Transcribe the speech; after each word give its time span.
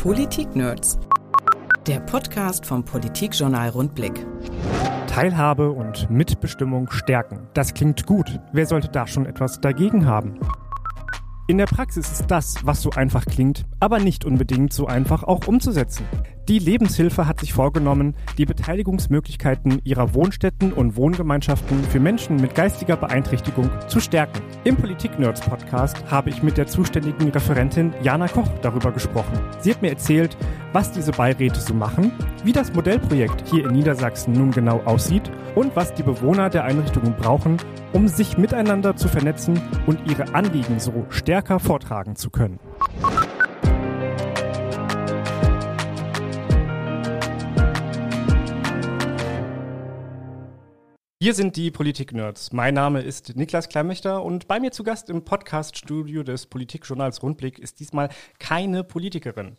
Politik-Nerds. 0.00 0.98
Der 1.86 2.00
Podcast 2.00 2.64
vom 2.64 2.82
Politikjournal 2.82 3.68
Rundblick. 3.68 4.26
Teilhabe 5.06 5.70
und 5.70 6.08
Mitbestimmung 6.08 6.90
stärken. 6.90 7.48
Das 7.52 7.74
klingt 7.74 8.06
gut. 8.06 8.40
Wer 8.54 8.64
sollte 8.64 8.88
da 8.88 9.06
schon 9.06 9.26
etwas 9.26 9.60
dagegen 9.60 10.06
haben? 10.06 10.40
In 11.48 11.58
der 11.58 11.66
Praxis 11.66 12.10
ist 12.12 12.30
das, 12.30 12.64
was 12.64 12.80
so 12.80 12.92
einfach 12.92 13.26
klingt, 13.26 13.66
aber 13.78 13.98
nicht 13.98 14.24
unbedingt 14.24 14.72
so 14.72 14.86
einfach 14.86 15.22
auch 15.22 15.46
umzusetzen. 15.46 16.06
Die 16.50 16.58
Lebenshilfe 16.58 17.28
hat 17.28 17.38
sich 17.38 17.52
vorgenommen, 17.52 18.16
die 18.36 18.44
Beteiligungsmöglichkeiten 18.44 19.80
ihrer 19.84 20.14
Wohnstätten 20.14 20.72
und 20.72 20.96
Wohngemeinschaften 20.96 21.84
für 21.84 22.00
Menschen 22.00 22.40
mit 22.40 22.56
geistiger 22.56 22.96
Beeinträchtigung 22.96 23.70
zu 23.86 24.00
stärken. 24.00 24.42
Im 24.64 24.74
Politik-Nerds 24.74 25.42
Podcast 25.42 26.10
habe 26.10 26.30
ich 26.30 26.42
mit 26.42 26.56
der 26.56 26.66
zuständigen 26.66 27.28
Referentin 27.28 27.94
Jana 28.02 28.26
Koch 28.26 28.48
darüber 28.62 28.90
gesprochen. 28.90 29.38
Sie 29.60 29.70
hat 29.70 29.80
mir 29.80 29.90
erzählt, 29.90 30.36
was 30.72 30.90
diese 30.90 31.12
Beiräte 31.12 31.60
so 31.60 31.72
machen, 31.72 32.10
wie 32.42 32.50
das 32.50 32.74
Modellprojekt 32.74 33.48
hier 33.48 33.66
in 33.66 33.70
Niedersachsen 33.70 34.32
nun 34.32 34.50
genau 34.50 34.80
aussieht 34.86 35.30
und 35.54 35.76
was 35.76 35.94
die 35.94 36.02
Bewohner 36.02 36.50
der 36.50 36.64
Einrichtungen 36.64 37.14
brauchen, 37.14 37.58
um 37.92 38.08
sich 38.08 38.38
miteinander 38.38 38.96
zu 38.96 39.06
vernetzen 39.06 39.62
und 39.86 40.00
ihre 40.10 40.34
Anliegen 40.34 40.80
so 40.80 41.06
stärker 41.10 41.60
vortragen 41.60 42.16
zu 42.16 42.28
können. 42.28 42.58
Hier 51.22 51.34
sind 51.34 51.56
die 51.56 51.70
Politik-Nerds. 51.70 52.50
Mein 52.54 52.72
Name 52.72 53.02
ist 53.02 53.36
Niklas 53.36 53.68
Kleimächter 53.68 54.24
und 54.24 54.48
bei 54.48 54.58
mir 54.58 54.72
zu 54.72 54.82
Gast 54.82 55.10
im 55.10 55.22
Podcast-Studio 55.22 56.22
des 56.22 56.46
Politikjournals 56.46 57.22
Rundblick 57.22 57.58
ist 57.58 57.78
diesmal 57.78 58.08
keine 58.38 58.84
Politikerin. 58.84 59.58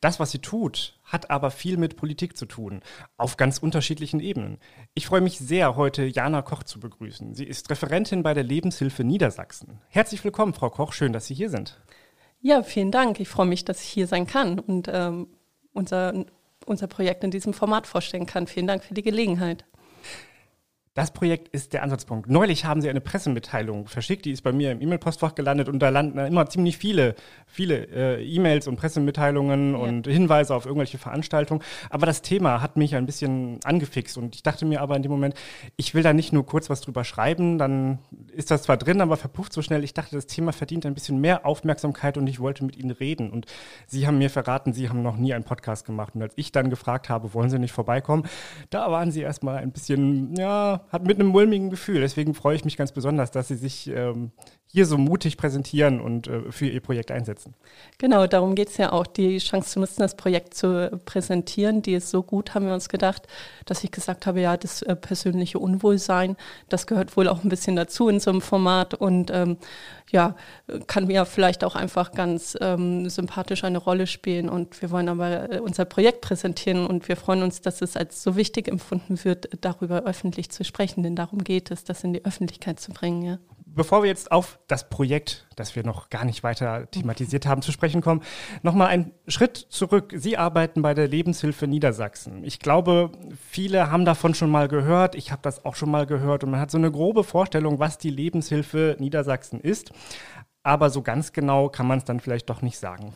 Das, 0.00 0.20
was 0.20 0.30
sie 0.30 0.38
tut, 0.38 1.00
hat 1.02 1.28
aber 1.28 1.50
viel 1.50 1.78
mit 1.78 1.96
Politik 1.96 2.36
zu 2.36 2.46
tun, 2.46 2.80
auf 3.16 3.36
ganz 3.36 3.58
unterschiedlichen 3.58 4.20
Ebenen. 4.20 4.58
Ich 4.94 5.08
freue 5.08 5.20
mich 5.20 5.40
sehr, 5.40 5.74
heute 5.74 6.04
Jana 6.04 6.42
Koch 6.42 6.62
zu 6.62 6.78
begrüßen. 6.78 7.34
Sie 7.34 7.44
ist 7.44 7.68
Referentin 7.70 8.22
bei 8.22 8.32
der 8.32 8.44
Lebenshilfe 8.44 9.02
Niedersachsen. 9.02 9.80
Herzlich 9.88 10.22
willkommen, 10.22 10.54
Frau 10.54 10.70
Koch, 10.70 10.92
schön, 10.92 11.12
dass 11.12 11.26
Sie 11.26 11.34
hier 11.34 11.50
sind. 11.50 11.80
Ja, 12.40 12.62
vielen 12.62 12.92
Dank. 12.92 13.18
Ich 13.18 13.28
freue 13.28 13.46
mich, 13.46 13.64
dass 13.64 13.82
ich 13.82 13.88
hier 13.88 14.06
sein 14.06 14.28
kann 14.28 14.60
und 14.60 14.86
ähm, 14.88 15.26
unser, 15.72 16.24
unser 16.66 16.86
Projekt 16.86 17.24
in 17.24 17.32
diesem 17.32 17.52
Format 17.52 17.88
vorstellen 17.88 18.26
kann. 18.26 18.46
Vielen 18.46 18.68
Dank 18.68 18.84
für 18.84 18.94
die 18.94 19.02
Gelegenheit. 19.02 19.64
Das 20.94 21.12
Projekt 21.12 21.46
ist 21.48 21.72
der 21.72 21.84
Ansatzpunkt. 21.84 22.28
Neulich 22.28 22.64
haben 22.64 22.80
sie 22.80 22.90
eine 22.90 23.00
Pressemitteilung 23.00 23.86
verschickt, 23.86 24.24
die 24.24 24.32
ist 24.32 24.42
bei 24.42 24.50
mir 24.50 24.72
im 24.72 24.80
E-Mail-Postfach 24.80 25.36
gelandet 25.36 25.68
und 25.68 25.78
da 25.78 25.88
landen 25.88 26.18
immer 26.18 26.48
ziemlich 26.48 26.78
viele, 26.78 27.14
viele 27.46 27.86
äh, 27.94 28.24
E-Mails 28.24 28.66
und 28.66 28.74
Pressemitteilungen 28.74 29.74
ja. 29.74 29.78
und 29.78 30.08
Hinweise 30.08 30.52
auf 30.52 30.66
irgendwelche 30.66 30.98
Veranstaltungen. 30.98 31.62
Aber 31.90 32.06
das 32.06 32.22
Thema 32.22 32.60
hat 32.60 32.76
mich 32.76 32.96
ein 32.96 33.06
bisschen 33.06 33.60
angefixt 33.62 34.18
und 34.18 34.34
ich 34.34 34.42
dachte 34.42 34.66
mir 34.66 34.80
aber 34.80 34.96
in 34.96 35.02
dem 35.02 35.12
Moment, 35.12 35.36
ich 35.76 35.94
will 35.94 36.02
da 36.02 36.12
nicht 36.12 36.32
nur 36.32 36.44
kurz 36.44 36.68
was 36.70 36.80
drüber 36.80 37.04
schreiben, 37.04 37.58
dann 37.58 38.00
ist 38.32 38.50
das 38.50 38.64
zwar 38.64 38.76
drin, 38.76 39.00
aber 39.00 39.16
verpufft 39.16 39.52
so 39.52 39.62
schnell. 39.62 39.84
Ich 39.84 39.94
dachte, 39.94 40.16
das 40.16 40.26
Thema 40.26 40.52
verdient 40.52 40.86
ein 40.86 40.94
bisschen 40.94 41.20
mehr 41.20 41.46
Aufmerksamkeit 41.46 42.18
und 42.18 42.26
ich 42.26 42.40
wollte 42.40 42.64
mit 42.64 42.76
ihnen 42.76 42.90
reden. 42.90 43.30
Und 43.30 43.46
sie 43.86 44.08
haben 44.08 44.18
mir 44.18 44.28
verraten, 44.28 44.72
sie 44.72 44.88
haben 44.88 45.02
noch 45.02 45.16
nie 45.16 45.34
einen 45.34 45.44
Podcast 45.44 45.86
gemacht. 45.86 46.16
Und 46.16 46.22
als 46.22 46.32
ich 46.34 46.50
dann 46.50 46.68
gefragt 46.68 47.08
habe, 47.08 47.32
wollen 47.32 47.48
sie 47.48 47.60
nicht 47.60 47.72
vorbeikommen, 47.72 48.26
da 48.70 48.90
waren 48.90 49.12
sie 49.12 49.20
erstmal 49.20 49.58
ein 49.58 49.70
bisschen, 49.70 50.34
ja, 50.34 50.79
hat 50.90 51.04
mit 51.04 51.18
einem 51.18 51.28
mulmigen 51.28 51.70
Gefühl. 51.70 52.00
Deswegen 52.00 52.34
freue 52.34 52.56
ich 52.56 52.64
mich 52.64 52.76
ganz 52.76 52.92
besonders, 52.92 53.30
dass 53.30 53.48
Sie 53.48 53.56
sich 53.56 53.88
ähm, 53.88 54.32
hier 54.66 54.86
so 54.86 54.98
mutig 54.98 55.36
präsentieren 55.36 56.00
und 56.00 56.28
äh, 56.28 56.52
für 56.52 56.66
Ihr 56.66 56.80
Projekt 56.80 57.10
einsetzen. 57.10 57.54
Genau, 57.98 58.26
darum 58.26 58.54
geht 58.54 58.68
es 58.68 58.76
ja 58.76 58.92
auch, 58.92 59.06
die 59.06 59.38
Chance 59.38 59.70
zu 59.70 59.80
nutzen, 59.80 60.00
das 60.00 60.16
Projekt 60.16 60.54
zu 60.54 60.90
präsentieren. 61.04 61.82
Die 61.82 61.94
ist 61.94 62.10
so 62.10 62.22
gut, 62.22 62.54
haben 62.54 62.66
wir 62.66 62.74
uns 62.74 62.88
gedacht, 62.88 63.26
dass 63.66 63.82
ich 63.82 63.90
gesagt 63.90 64.26
habe, 64.26 64.40
ja, 64.40 64.56
das 64.56 64.82
äh, 64.82 64.94
persönliche 64.94 65.58
Unwohlsein, 65.58 66.36
das 66.68 66.86
gehört 66.86 67.16
wohl 67.16 67.28
auch 67.28 67.42
ein 67.42 67.48
bisschen 67.48 67.76
dazu 67.76 68.08
in 68.08 68.20
so 68.20 68.30
einem 68.30 68.40
Format 68.40 68.94
und 68.94 69.30
ähm, 69.32 69.56
ja, 70.12 70.36
kann 70.86 71.06
mir 71.06 71.24
vielleicht 71.24 71.64
auch 71.64 71.76
einfach 71.76 72.12
ganz 72.12 72.56
ähm, 72.60 73.08
sympathisch 73.08 73.64
eine 73.64 73.78
Rolle 73.78 74.06
spielen. 74.06 74.48
Und 74.48 74.80
wir 74.82 74.90
wollen 74.90 75.08
aber 75.08 75.50
äh, 75.50 75.60
unser 75.60 75.84
Projekt 75.84 76.20
präsentieren 76.20 76.86
und 76.86 77.08
wir 77.08 77.16
freuen 77.16 77.42
uns, 77.42 77.60
dass 77.60 77.82
es 77.82 77.96
als 77.96 78.22
so 78.22 78.36
wichtig 78.36 78.68
empfunden 78.68 79.22
wird, 79.24 79.48
darüber 79.60 80.02
öffentlich 80.02 80.50
zu 80.50 80.64
sprechen, 80.64 81.02
denn 81.02 81.16
darum 81.16 81.44
geht 81.44 81.70
es, 81.70 81.84
das 81.84 82.04
in 82.04 82.12
die 82.12 82.24
Öffentlichkeit 82.24 82.80
zu 82.80 82.92
bringen. 82.92 83.22
Ja 83.22 83.38
bevor 83.74 84.02
wir 84.02 84.08
jetzt 84.08 84.32
auf 84.32 84.58
das 84.66 84.88
Projekt, 84.88 85.46
das 85.56 85.76
wir 85.76 85.84
noch 85.84 86.10
gar 86.10 86.24
nicht 86.24 86.42
weiter 86.42 86.90
thematisiert 86.90 87.46
haben, 87.46 87.62
zu 87.62 87.72
sprechen 87.72 88.00
kommen, 88.00 88.22
nochmal 88.62 88.88
einen 88.88 89.12
Schritt 89.28 89.56
zurück. 89.56 90.12
Sie 90.16 90.36
arbeiten 90.36 90.82
bei 90.82 90.94
der 90.94 91.08
Lebenshilfe 91.08 91.66
Niedersachsen. 91.66 92.44
Ich 92.44 92.58
glaube, 92.58 93.10
viele 93.48 93.90
haben 93.90 94.04
davon 94.04 94.34
schon 94.34 94.50
mal 94.50 94.68
gehört. 94.68 95.14
Ich 95.14 95.32
habe 95.32 95.42
das 95.42 95.64
auch 95.64 95.74
schon 95.74 95.90
mal 95.90 96.06
gehört 96.06 96.44
und 96.44 96.50
man 96.50 96.60
hat 96.60 96.70
so 96.70 96.78
eine 96.78 96.90
grobe 96.90 97.24
Vorstellung, 97.24 97.78
was 97.78 97.98
die 97.98 98.10
Lebenshilfe 98.10 98.96
Niedersachsen 98.98 99.60
ist. 99.60 99.92
Aber 100.62 100.90
so 100.90 101.02
ganz 101.02 101.32
genau 101.32 101.68
kann 101.68 101.86
man 101.86 101.98
es 101.98 102.04
dann 102.04 102.20
vielleicht 102.20 102.50
doch 102.50 102.62
nicht 102.62 102.78
sagen. 102.78 103.14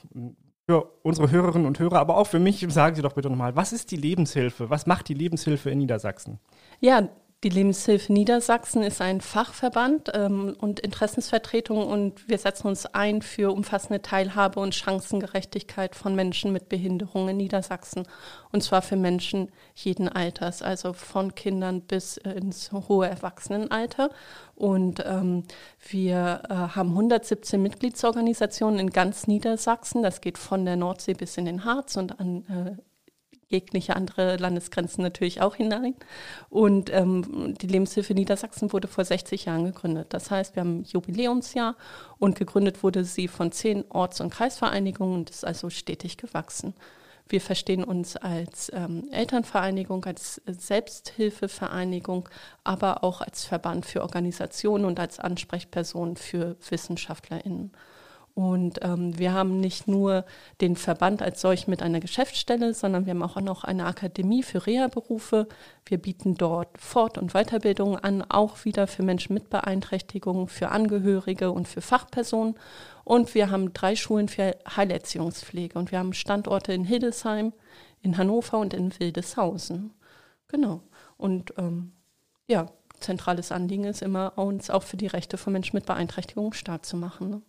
Für 0.66 0.92
unsere 1.02 1.30
Hörerinnen 1.30 1.66
und 1.66 1.78
Hörer, 1.78 1.98
aber 1.98 2.16
auch 2.16 2.26
für 2.26 2.38
mich, 2.38 2.64
sagen 2.70 2.96
Sie 2.96 3.02
doch 3.02 3.12
bitte 3.12 3.28
nochmal, 3.28 3.54
was 3.54 3.74
ist 3.74 3.90
die 3.90 3.96
Lebenshilfe? 3.96 4.70
Was 4.70 4.86
macht 4.86 5.08
die 5.08 5.14
Lebenshilfe 5.14 5.68
in 5.68 5.78
Niedersachsen? 5.78 6.38
Ja, 6.80 7.10
die 7.44 7.50
Lebenshilfe 7.50 8.10
Niedersachsen 8.10 8.82
ist 8.82 9.02
ein 9.02 9.20
Fachverband 9.20 10.10
ähm, 10.14 10.56
und 10.58 10.80
Interessensvertretung 10.80 11.86
und 11.86 12.26
wir 12.26 12.38
setzen 12.38 12.68
uns 12.68 12.86
ein 12.86 13.20
für 13.20 13.52
umfassende 13.52 14.00
Teilhabe 14.00 14.58
und 14.60 14.74
Chancengerechtigkeit 14.74 15.94
von 15.94 16.14
Menschen 16.14 16.54
mit 16.54 16.70
Behinderung 16.70 17.28
in 17.28 17.36
Niedersachsen. 17.36 18.08
Und 18.50 18.62
zwar 18.62 18.80
für 18.80 18.96
Menschen 18.96 19.52
jeden 19.74 20.08
Alters, 20.08 20.62
also 20.62 20.94
von 20.94 21.34
Kindern 21.34 21.82
bis 21.82 22.16
ins 22.16 22.72
hohe 22.72 23.08
Erwachsenenalter. 23.08 24.08
Und 24.54 25.04
ähm, 25.04 25.44
wir 25.86 26.44
äh, 26.48 26.54
haben 26.54 26.90
117 26.90 27.60
Mitgliedsorganisationen 27.60 28.80
in 28.80 28.90
ganz 28.90 29.26
Niedersachsen. 29.26 30.02
Das 30.02 30.22
geht 30.22 30.38
von 30.38 30.64
der 30.64 30.76
Nordsee 30.76 31.12
bis 31.12 31.36
in 31.36 31.44
den 31.44 31.64
Harz 31.66 31.96
und 31.96 32.18
an 32.18 32.78
äh, 32.78 32.93
jegliche 33.54 33.96
andere 33.96 34.36
Landesgrenzen 34.36 35.02
natürlich 35.02 35.40
auch 35.40 35.54
hinein. 35.54 35.94
Und 36.50 36.92
ähm, 36.92 37.54
die 37.60 37.66
Lebenshilfe 37.66 38.14
Niedersachsen 38.14 38.72
wurde 38.72 38.88
vor 38.88 39.04
60 39.04 39.46
Jahren 39.46 39.64
gegründet. 39.64 40.08
Das 40.10 40.30
heißt, 40.30 40.56
wir 40.56 40.60
haben 40.60 40.80
ein 40.80 40.84
Jubiläumsjahr 40.84 41.76
und 42.18 42.36
gegründet 42.36 42.82
wurde 42.82 43.04
sie 43.04 43.28
von 43.28 43.52
zehn 43.52 43.84
Orts- 43.90 44.20
und 44.20 44.30
Kreisvereinigungen 44.30 45.14
und 45.14 45.30
ist 45.30 45.44
also 45.44 45.70
stetig 45.70 46.16
gewachsen. 46.16 46.74
Wir 47.26 47.40
verstehen 47.40 47.84
uns 47.84 48.16
als 48.16 48.70
ähm, 48.74 49.08
Elternvereinigung, 49.10 50.04
als 50.04 50.42
Selbsthilfevereinigung, 50.46 52.28
aber 52.64 53.02
auch 53.02 53.22
als 53.22 53.46
Verband 53.46 53.86
für 53.86 54.02
Organisationen 54.02 54.84
und 54.84 55.00
als 55.00 55.20
Ansprechperson 55.20 56.16
für 56.16 56.56
WissenschaftlerInnen. 56.68 57.72
Und 58.34 58.80
ähm, 58.82 59.16
wir 59.16 59.32
haben 59.32 59.60
nicht 59.60 59.86
nur 59.86 60.24
den 60.60 60.74
Verband 60.74 61.22
als 61.22 61.40
solch 61.40 61.68
mit 61.68 61.82
einer 61.82 62.00
Geschäftsstelle, 62.00 62.74
sondern 62.74 63.06
wir 63.06 63.12
haben 63.12 63.22
auch 63.22 63.40
noch 63.40 63.62
eine 63.62 63.86
Akademie 63.86 64.42
für 64.42 64.66
Reha-Berufe. 64.66 65.46
Wir 65.86 65.98
bieten 65.98 66.34
dort 66.34 66.76
Fort- 66.80 67.16
und 67.16 67.32
Weiterbildungen 67.32 67.96
an, 67.96 68.22
auch 68.28 68.64
wieder 68.64 68.88
für 68.88 69.04
Menschen 69.04 69.34
mit 69.34 69.50
Beeinträchtigungen, 69.50 70.48
für 70.48 70.70
Angehörige 70.70 71.52
und 71.52 71.68
für 71.68 71.80
Fachpersonen. 71.80 72.56
Und 73.04 73.36
wir 73.36 73.50
haben 73.50 73.72
drei 73.72 73.94
Schulen 73.94 74.28
für 74.28 74.56
Heilerziehungspflege. 74.76 75.78
Und 75.78 75.92
wir 75.92 76.00
haben 76.00 76.12
Standorte 76.12 76.72
in 76.72 76.84
Hildesheim, 76.84 77.52
in 78.02 78.18
Hannover 78.18 78.58
und 78.58 78.74
in 78.74 78.98
Wildeshausen. 78.98 79.92
Genau. 80.48 80.80
Und 81.16 81.54
ähm, 81.56 81.92
ja, 82.48 82.66
zentrales 82.98 83.52
Anliegen 83.52 83.84
ist 83.84 84.02
immer, 84.02 84.36
uns 84.36 84.70
auch 84.70 84.82
für 84.82 84.96
die 84.96 85.06
Rechte 85.06 85.36
von 85.36 85.52
Menschen 85.52 85.76
mit 85.76 85.86
Beeinträchtigungen 85.86 86.52
stark 86.52 86.84
zu 86.84 86.96
machen. 86.96 87.30
Ne? 87.30 87.42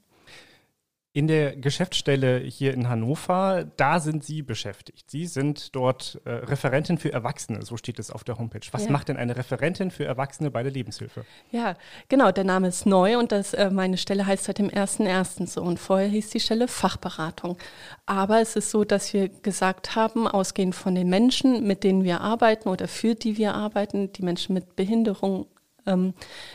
In 1.15 1.27
der 1.27 1.55
Geschäftsstelle 1.55 2.39
hier 2.39 2.73
in 2.73 2.89
Hannover, 2.89 3.65
da 3.77 4.01
sind 4.01 4.25
Sie 4.25 4.41
beschäftigt. 4.41 5.09
Sie 5.09 5.27
sind 5.27 5.73
dort 5.73 6.19
äh, 6.25 6.29
Referentin 6.29 6.97
für 6.97 7.13
Erwachsene, 7.13 7.61
so 7.61 7.77
steht 7.77 7.99
es 7.99 8.11
auf 8.11 8.25
der 8.25 8.37
Homepage. 8.37 8.67
Was 8.73 8.83
ja. 8.83 8.91
macht 8.91 9.07
denn 9.07 9.15
eine 9.15 9.37
Referentin 9.37 9.91
für 9.91 10.03
Erwachsene 10.03 10.51
bei 10.51 10.61
der 10.61 10.73
Lebenshilfe? 10.73 11.23
Ja, 11.53 11.77
genau, 12.09 12.33
der 12.33 12.43
Name 12.43 12.67
ist 12.67 12.85
neu 12.85 13.17
und 13.17 13.31
das, 13.31 13.53
äh, 13.53 13.69
meine 13.69 13.95
Stelle 13.95 14.25
heißt 14.25 14.43
seit 14.43 14.57
dem 14.57 14.67
1.1. 14.69 15.47
so 15.47 15.61
und 15.61 15.79
vorher 15.79 16.09
hieß 16.09 16.31
die 16.31 16.41
Stelle 16.41 16.67
Fachberatung. 16.67 17.57
Aber 18.05 18.41
es 18.41 18.57
ist 18.57 18.69
so, 18.69 18.83
dass 18.83 19.13
wir 19.13 19.29
gesagt 19.29 19.95
haben, 19.95 20.27
ausgehend 20.27 20.75
von 20.75 20.95
den 20.95 21.07
Menschen, 21.07 21.65
mit 21.65 21.85
denen 21.85 22.03
wir 22.03 22.19
arbeiten 22.19 22.67
oder 22.67 22.89
für 22.89 23.15
die 23.15 23.37
wir 23.37 23.53
arbeiten, 23.53 24.11
die 24.11 24.21
Menschen 24.21 24.53
mit 24.53 24.75
Behinderung 24.75 25.47
ähm, 25.85 26.13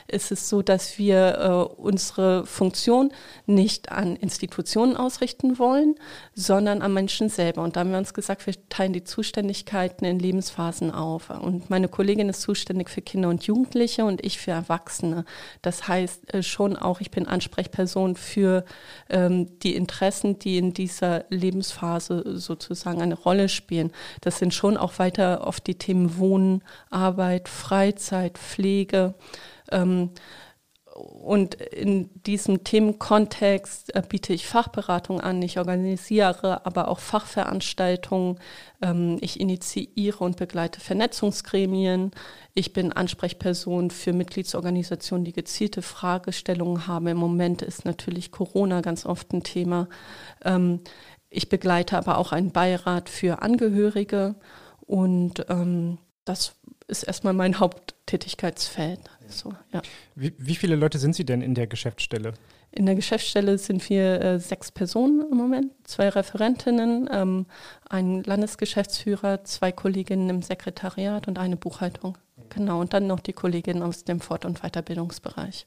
ist 0.08 0.32
es 0.32 0.48
so, 0.48 0.62
dass 0.62 0.98
wir 0.98 1.38
äh, 1.38 1.80
unsere 1.80 2.46
Funktion 2.46 3.12
nicht 3.46 3.92
an 3.92 4.16
Institutionen 4.16 4.96
ausrichten 4.96 5.58
wollen, 5.58 5.94
sondern 6.34 6.82
an 6.82 6.92
Menschen 6.92 7.28
selber. 7.28 7.62
Und 7.62 7.76
da 7.76 7.80
haben 7.80 7.90
wir 7.90 7.98
uns 7.98 8.14
gesagt, 8.14 8.46
wir 8.46 8.54
teilen 8.68 8.92
die 8.92 9.04
Zuständigkeiten 9.04 10.04
in 10.04 10.18
Lebensphasen 10.18 10.90
auf. 10.90 11.30
Und 11.30 11.70
meine 11.70 11.88
Kollegin 11.88 12.28
ist 12.28 12.42
zuständig 12.42 12.90
für 12.90 13.02
Kinder 13.02 13.28
und 13.28 13.44
Jugendliche 13.44 14.04
und 14.04 14.24
ich 14.24 14.38
für 14.38 14.50
Erwachsene. 14.50 15.24
Das 15.62 15.88
heißt 15.88 16.34
äh, 16.34 16.42
schon 16.42 16.76
auch, 16.76 17.00
ich 17.00 17.10
bin 17.10 17.26
Ansprechperson 17.26 18.16
für 18.16 18.64
ähm, 19.08 19.58
die 19.60 19.74
Interessen, 19.74 20.38
die 20.38 20.58
in 20.58 20.72
dieser 20.72 21.24
Lebensphase 21.30 22.38
sozusagen 22.38 23.02
eine 23.02 23.14
Rolle 23.14 23.48
spielen. 23.48 23.92
Das 24.20 24.38
sind 24.38 24.54
schon 24.54 24.76
auch 24.76 24.98
weiter 24.98 25.46
oft 25.46 25.66
die 25.66 25.76
Themen 25.76 26.18
Wohnen, 26.18 26.62
Arbeit, 26.90 27.48
Freizeit, 27.48 28.38
Pflege. 28.38 29.14
Ähm, 29.70 30.10
und 30.94 31.54
in 31.54 32.10
diesem 32.24 32.64
Themenkontext 32.64 33.94
äh, 33.94 34.02
biete 34.06 34.32
ich 34.32 34.46
Fachberatung 34.46 35.20
an. 35.20 35.40
Ich 35.40 35.58
organisiere 35.58 36.66
aber 36.66 36.88
auch 36.88 36.98
Fachveranstaltungen. 36.98 38.38
Ähm, 38.82 39.18
ich 39.20 39.40
initiiere 39.40 40.24
und 40.24 40.36
begleite 40.36 40.80
Vernetzungsgremien. 40.80 42.10
Ich 42.54 42.72
bin 42.72 42.92
Ansprechperson 42.92 43.90
für 43.90 44.12
Mitgliedsorganisationen, 44.12 45.24
die 45.24 45.32
gezielte 45.32 45.82
Fragestellungen 45.82 46.86
haben. 46.86 47.06
Im 47.06 47.18
Moment 47.18 47.62
ist 47.62 47.84
natürlich 47.84 48.32
Corona 48.32 48.80
ganz 48.80 49.06
oft 49.06 49.32
ein 49.32 49.42
Thema. 49.42 49.88
Ähm, 50.44 50.80
ich 51.28 51.48
begleite 51.48 51.96
aber 51.96 52.18
auch 52.18 52.32
einen 52.32 52.50
Beirat 52.50 53.08
für 53.08 53.42
Angehörige 53.42 54.34
und 54.86 55.46
ähm, 55.48 55.98
das 56.30 56.54
ist 56.86 57.02
erstmal 57.02 57.32
mein 57.32 57.58
Haupttätigkeitsfeld. 57.58 59.00
So, 59.28 59.52
ja. 59.72 59.82
wie, 60.14 60.32
wie, 60.38 60.54
viele 60.54 60.76
Leute 60.76 60.98
sind 60.98 61.14
Sie 61.14 61.24
denn 61.24 61.42
in 61.42 61.54
der 61.54 61.66
Geschäftsstelle? 61.66 62.34
In 62.72 62.86
der 62.86 62.94
Geschäftsstelle 62.94 63.58
sind 63.58 63.88
wir 63.90 64.20
äh, 64.20 64.38
sechs 64.38 64.70
Personen 64.70 65.24
im 65.30 65.36
Moment, 65.36 65.72
zwei 65.84 66.08
Referentinnen, 66.08 67.08
ähm, 67.12 67.46
ein 67.88 68.22
Landesgeschäftsführer, 68.22 69.42
zwei 69.44 69.72
Kolleginnen 69.72 70.30
im 70.30 70.42
Sekretariat 70.42 71.26
und 71.26 71.38
eine 71.38 71.56
Buchhaltung. 71.56 72.16
Genau, 72.48 72.80
und 72.80 72.92
dann 72.92 73.08
noch 73.08 73.20
die 73.20 73.32
Kollegin 73.32 73.82
aus 73.82 74.04
dem 74.04 74.20
Fort- 74.20 74.44
und 74.44 74.60
Weiterbildungsbereich. 74.62 75.66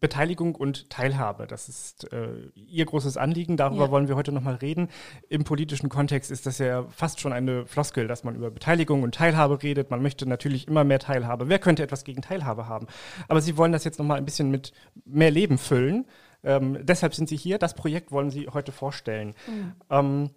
Beteiligung 0.00 0.54
und 0.54 0.90
Teilhabe, 0.90 1.46
das 1.46 1.68
ist 1.68 2.12
äh, 2.12 2.50
Ihr 2.54 2.84
großes 2.84 3.16
Anliegen. 3.16 3.56
Darüber 3.56 3.86
ja. 3.86 3.90
wollen 3.90 4.08
wir 4.08 4.16
heute 4.16 4.32
nochmal 4.32 4.56
reden. 4.56 4.88
Im 5.28 5.44
politischen 5.44 5.88
Kontext 5.88 6.30
ist 6.30 6.46
das 6.46 6.58
ja 6.58 6.84
fast 6.88 7.20
schon 7.20 7.32
eine 7.32 7.66
Floskel, 7.66 8.06
dass 8.06 8.24
man 8.24 8.34
über 8.34 8.50
Beteiligung 8.50 9.02
und 9.02 9.14
Teilhabe 9.14 9.62
redet. 9.62 9.90
Man 9.90 10.02
möchte 10.02 10.26
natürlich 10.26 10.68
immer 10.68 10.84
mehr 10.84 10.98
Teilhabe. 10.98 11.48
Wer 11.48 11.58
könnte 11.58 11.82
etwas 11.82 12.04
gegen 12.04 12.22
Teilhabe 12.22 12.68
haben? 12.68 12.86
Aber 13.28 13.40
Sie 13.40 13.56
wollen 13.56 13.72
das 13.72 13.84
jetzt 13.84 13.98
nochmal 13.98 14.18
ein 14.18 14.24
bisschen 14.24 14.50
mit 14.50 14.72
mehr 15.04 15.30
Leben 15.30 15.58
füllen. 15.58 16.06
Ähm, 16.44 16.78
deshalb 16.82 17.14
sind 17.14 17.28
Sie 17.28 17.36
hier. 17.36 17.58
Das 17.58 17.74
Projekt 17.74 18.12
wollen 18.12 18.30
Sie 18.30 18.48
heute 18.48 18.72
vorstellen. 18.72 19.34
Mhm. 19.46 19.72
Ähm, 19.90 20.30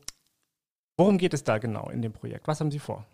worum 0.97 1.17
geht 1.17 1.33
es 1.33 1.43
da 1.43 1.57
genau 1.57 1.89
in 1.89 2.01
dem 2.01 2.13
Projekt? 2.13 2.47
Was 2.47 2.59
haben 2.59 2.71
Sie 2.71 2.79
vor? 2.79 3.05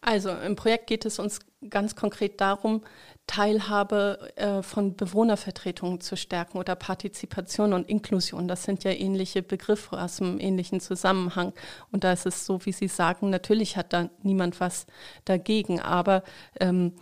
Also 0.00 0.30
im 0.30 0.56
Projekt 0.56 0.86
geht 0.86 1.04
es 1.04 1.18
uns 1.18 1.40
ganz 1.68 1.94
konkret 1.94 2.40
darum, 2.40 2.82
Teilhabe 3.26 4.32
äh, 4.36 4.62
von 4.62 4.96
Bewohnervertretungen 4.96 6.00
zu 6.00 6.16
stärken 6.16 6.58
oder 6.58 6.74
Partizipation 6.74 7.72
und 7.72 7.88
Inklusion. 7.88 8.48
Das 8.48 8.64
sind 8.64 8.82
ja 8.82 8.90
ähnliche 8.90 9.42
Begriffe 9.42 10.00
aus 10.00 10.20
einem 10.20 10.40
ähnlichen 10.40 10.80
Zusammenhang. 10.80 11.52
Und 11.92 12.02
da 12.02 12.12
ist 12.12 12.26
es 12.26 12.46
so, 12.46 12.64
wie 12.66 12.72
Sie 12.72 12.88
sagen, 12.88 13.30
natürlich 13.30 13.76
hat 13.76 13.92
da 13.92 14.10
niemand 14.22 14.58
was 14.58 14.86
dagegen, 15.26 15.80
aber 15.80 16.24
ähm, 16.58 16.94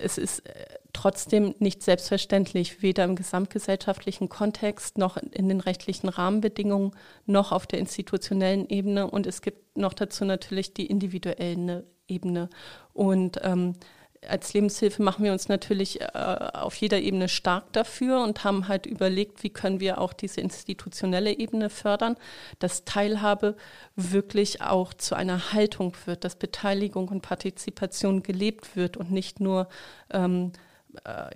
es 0.00 0.16
ist 0.18 0.46
äh, 0.46 0.66
trotzdem 0.92 1.54
nicht 1.58 1.82
selbstverständlich, 1.82 2.82
weder 2.82 3.04
im 3.04 3.16
gesamtgesellschaftlichen 3.16 4.28
Kontext 4.28 4.98
noch 4.98 5.16
in 5.16 5.48
den 5.48 5.60
rechtlichen 5.60 6.08
Rahmenbedingungen 6.08 6.92
noch 7.26 7.52
auf 7.52 7.66
der 7.66 7.78
institutionellen 7.78 8.68
Ebene. 8.68 9.10
Und 9.10 9.26
es 9.26 9.42
gibt 9.42 9.76
noch 9.76 9.92
dazu 9.92 10.24
natürlich 10.24 10.72
die 10.72 10.86
individuelle 10.86 11.84
Ebene. 12.08 12.48
Und 12.92 13.40
ähm, 13.42 13.74
als 14.26 14.52
Lebenshilfe 14.52 15.02
machen 15.02 15.24
wir 15.24 15.32
uns 15.32 15.48
natürlich 15.48 16.00
äh, 16.00 16.06
auf 16.14 16.74
jeder 16.76 16.98
Ebene 17.00 17.28
stark 17.28 17.72
dafür 17.72 18.22
und 18.22 18.44
haben 18.44 18.68
halt 18.68 18.86
überlegt, 18.86 19.42
wie 19.42 19.50
können 19.50 19.80
wir 19.80 20.00
auch 20.00 20.12
diese 20.12 20.40
institutionelle 20.40 21.38
Ebene 21.38 21.70
fördern, 21.70 22.16
dass 22.58 22.84
Teilhabe 22.84 23.56
wirklich 23.96 24.60
auch 24.60 24.92
zu 24.94 25.14
einer 25.14 25.52
Haltung 25.52 25.94
wird, 26.06 26.24
dass 26.24 26.36
Beteiligung 26.36 27.08
und 27.08 27.22
Partizipation 27.22 28.22
gelebt 28.22 28.76
wird 28.76 28.96
und 28.96 29.10
nicht 29.10 29.40
nur 29.40 29.68
ähm, 30.10 30.52
äh, 30.54 30.67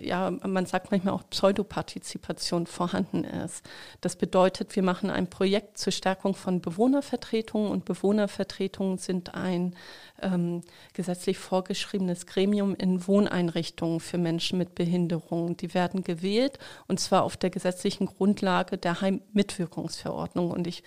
ja, 0.00 0.30
man 0.30 0.66
sagt 0.66 0.90
manchmal 0.90 1.14
auch 1.14 1.28
Pseudopartizipation 1.28 2.66
vorhanden 2.66 3.24
ist. 3.24 3.64
Das 4.00 4.16
bedeutet, 4.16 4.74
wir 4.76 4.82
machen 4.82 5.10
ein 5.10 5.28
Projekt 5.28 5.78
zur 5.78 5.92
Stärkung 5.92 6.34
von 6.34 6.60
Bewohnervertretungen 6.60 7.70
und 7.70 7.84
Bewohnervertretungen 7.84 8.98
sind 8.98 9.34
ein 9.34 9.76
ähm, 10.22 10.62
gesetzlich 10.94 11.38
vorgeschriebenes 11.38 12.26
Gremium 12.26 12.74
in 12.74 13.06
Wohneinrichtungen 13.06 14.00
für 14.00 14.18
Menschen 14.18 14.58
mit 14.58 14.74
Behinderungen. 14.74 15.56
Die 15.56 15.74
werden 15.74 16.02
gewählt 16.02 16.58
und 16.88 16.98
zwar 16.98 17.22
auf 17.22 17.36
der 17.36 17.50
gesetzlichen 17.50 18.06
Grundlage 18.06 18.78
der 18.78 19.02
Heimmitwirkungsverordnung. 19.02 20.50
Und 20.50 20.66
ich 20.66 20.82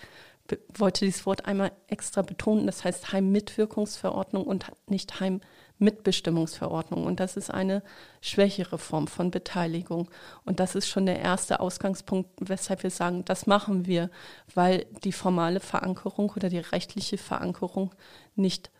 wollte 0.74 1.04
dieses 1.04 1.24
Wort 1.24 1.46
einmal 1.46 1.72
extra 1.86 2.22
betonen, 2.22 2.66
das 2.66 2.84
heißt 2.84 3.12
Heimmitwirkungsverordnung 3.12 4.44
und 4.44 4.66
nicht 4.88 5.20
Heimmitwirkungsverordnung. 5.20 5.55
Mitbestimmungsverordnung. 5.78 7.04
Und 7.04 7.20
das 7.20 7.36
ist 7.36 7.50
eine 7.50 7.82
schwächere 8.20 8.78
Form 8.78 9.06
von 9.06 9.30
Beteiligung. 9.30 10.10
Und 10.44 10.60
das 10.60 10.74
ist 10.74 10.88
schon 10.88 11.06
der 11.06 11.20
erste 11.20 11.60
Ausgangspunkt, 11.60 12.30
weshalb 12.40 12.82
wir 12.82 12.90
sagen, 12.90 13.24
das 13.24 13.46
machen 13.46 13.86
wir, 13.86 14.10
weil 14.54 14.86
die 15.04 15.12
formale 15.12 15.60
Verankerung 15.60 16.30
oder 16.34 16.48
die 16.48 16.58
rechtliche 16.58 17.18
Verankerung 17.18 17.94
nicht 18.34 18.70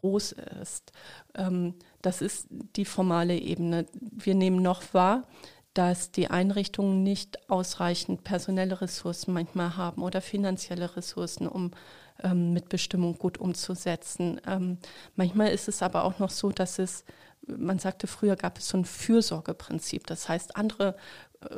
groß 0.00 0.32
ist. 0.60 0.92
Ähm, 1.34 1.74
das 2.02 2.20
ist 2.20 2.48
die 2.50 2.84
formale 2.84 3.36
Ebene. 3.36 3.86
Wir 4.00 4.34
nehmen 4.34 4.60
noch 4.60 4.82
wahr, 4.92 5.24
dass 5.74 6.10
die 6.10 6.28
Einrichtungen 6.28 7.02
nicht 7.02 7.48
ausreichend 7.48 8.24
personelle 8.24 8.80
Ressourcen 8.80 9.32
manchmal 9.32 9.76
haben 9.76 10.02
oder 10.02 10.20
finanzielle 10.20 10.96
Ressourcen, 10.96 11.48
um 11.48 11.70
ähm, 12.22 12.52
Mitbestimmung 12.52 13.18
gut 13.18 13.38
umzusetzen. 13.38 14.40
Ähm, 14.46 14.78
manchmal 15.16 15.48
ist 15.48 15.68
es 15.68 15.82
aber 15.82 16.04
auch 16.04 16.18
noch 16.18 16.30
so, 16.30 16.50
dass 16.50 16.78
es, 16.78 17.04
man 17.46 17.78
sagte 17.78 18.06
früher, 18.06 18.36
gab 18.36 18.58
es 18.58 18.68
so 18.68 18.78
ein 18.78 18.84
Fürsorgeprinzip. 18.84 20.06
Das 20.06 20.28
heißt, 20.28 20.56
andere 20.56 20.96
äh, 21.42 21.56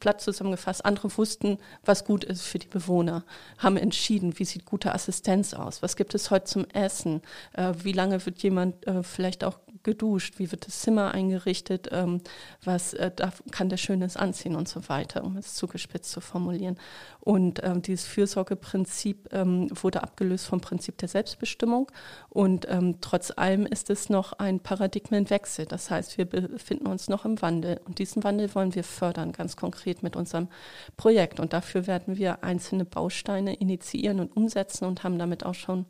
platt 0.00 0.20
zusammengefasst, 0.20 0.84
andere 0.84 1.16
wussten, 1.16 1.58
was 1.84 2.04
gut 2.04 2.24
ist 2.24 2.42
für 2.42 2.58
die 2.58 2.68
Bewohner, 2.68 3.24
haben 3.58 3.76
entschieden, 3.76 4.38
wie 4.38 4.44
sieht 4.44 4.64
gute 4.64 4.94
Assistenz 4.94 5.54
aus, 5.54 5.82
was 5.82 5.96
gibt 5.96 6.14
es 6.14 6.30
heute 6.30 6.44
zum 6.44 6.64
Essen, 6.66 7.22
äh, 7.54 7.72
wie 7.82 7.92
lange 7.92 8.24
wird 8.24 8.42
jemand 8.42 8.86
äh, 8.86 9.02
vielleicht 9.02 9.42
auch 9.42 9.58
geduscht, 9.86 10.34
wie 10.38 10.50
wird 10.50 10.66
das 10.66 10.80
Zimmer 10.80 11.14
eingerichtet, 11.14 11.88
ähm, 11.92 12.20
was 12.64 12.92
äh, 12.92 13.10
da 13.14 13.32
kann 13.52 13.68
der 13.68 13.76
Schönes 13.76 14.16
anziehen 14.16 14.56
und 14.56 14.68
so 14.68 14.88
weiter, 14.88 15.24
um 15.24 15.36
es 15.36 15.54
zugespitzt 15.54 16.10
zu 16.10 16.20
formulieren. 16.20 16.76
Und 17.20 17.62
ähm, 17.62 17.82
dieses 17.82 18.04
Fürsorgeprinzip 18.04 19.32
ähm, 19.32 19.68
wurde 19.70 20.02
abgelöst 20.02 20.46
vom 20.46 20.60
Prinzip 20.60 20.98
der 20.98 21.08
Selbstbestimmung 21.08 21.90
und 22.28 22.66
ähm, 22.68 23.00
trotz 23.00 23.32
allem 23.36 23.64
ist 23.64 23.88
es 23.88 24.10
noch 24.10 24.32
ein 24.34 24.58
Paradigmenwechsel. 24.60 25.66
Das 25.66 25.88
heißt, 25.90 26.18
wir 26.18 26.24
befinden 26.24 26.88
uns 26.88 27.08
noch 27.08 27.24
im 27.24 27.40
Wandel 27.40 27.80
und 27.86 28.00
diesen 28.00 28.24
Wandel 28.24 28.52
wollen 28.56 28.74
wir 28.74 28.84
fördern, 28.84 29.30
ganz 29.30 29.56
konkret 29.56 30.02
mit 30.02 30.16
unserem 30.16 30.48
Projekt. 30.96 31.38
Und 31.38 31.52
dafür 31.52 31.86
werden 31.86 32.16
wir 32.16 32.42
einzelne 32.42 32.84
Bausteine 32.84 33.54
initiieren 33.54 34.18
und 34.18 34.36
umsetzen 34.36 34.84
und 34.86 35.04
haben 35.04 35.18
damit 35.18 35.46
auch 35.46 35.54
schon 35.54 35.86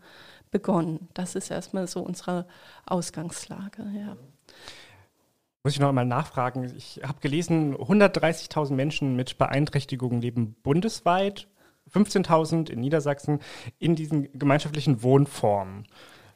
begonnen. 0.50 1.08
Das 1.14 1.34
ist 1.34 1.50
erstmal 1.50 1.86
so 1.86 2.00
unsere 2.00 2.46
Ausgangslage. 2.86 3.82
Ja. 3.94 4.16
Muss 5.62 5.74
ich 5.74 5.80
noch 5.80 5.88
einmal 5.88 6.06
nachfragen. 6.06 6.72
Ich 6.76 7.00
habe 7.02 7.20
gelesen, 7.20 7.74
130.000 7.74 8.72
Menschen 8.72 9.16
mit 9.16 9.36
Beeinträchtigungen 9.38 10.20
leben 10.20 10.54
bundesweit, 10.62 11.48
15.000 11.92 12.70
in 12.70 12.80
Niedersachsen 12.80 13.40
in 13.78 13.96
diesen 13.96 14.38
gemeinschaftlichen 14.38 15.02
Wohnformen. 15.02 15.86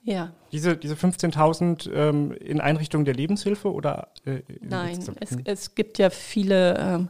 Ja. 0.03 0.33
Diese, 0.51 0.77
diese 0.77 0.95
15.000 0.95 1.93
ähm, 1.93 2.33
in 2.33 2.61
Einrichtungen 2.61 3.05
der 3.05 3.15
Lebenshilfe 3.15 3.73
oder? 3.73 4.09
Äh, 4.25 4.41
Nein, 4.61 4.99
es, 5.21 5.37
es 5.45 5.75
gibt 5.75 5.99
ja 5.99 6.09
viele 6.09 6.79
ähm, 6.79 7.09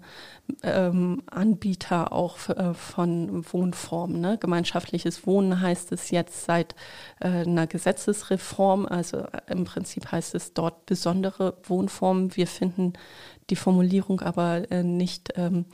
ähm, 0.62 1.22
Anbieter 1.30 2.12
auch 2.12 2.48
äh, 2.48 2.74
von 2.74 3.44
Wohnformen. 3.52 4.20
Ne? 4.20 4.38
Gemeinschaftliches 4.38 5.26
Wohnen 5.26 5.60
heißt 5.60 5.92
es 5.92 6.10
jetzt 6.10 6.44
seit 6.44 6.74
äh, 7.20 7.28
einer 7.28 7.66
Gesetzesreform. 7.66 8.86
Also 8.86 9.18
äh, 9.18 9.40
im 9.48 9.64
Prinzip 9.64 10.10
heißt 10.10 10.34
es 10.34 10.52
dort 10.52 10.86
besondere 10.86 11.56
Wohnformen. 11.64 12.36
Wir 12.36 12.48
finden 12.48 12.94
die 13.50 13.56
Formulierung 13.56 14.20
aber 14.20 14.70
äh, 14.70 14.82
nicht 14.82 15.32
ähm, 15.36 15.66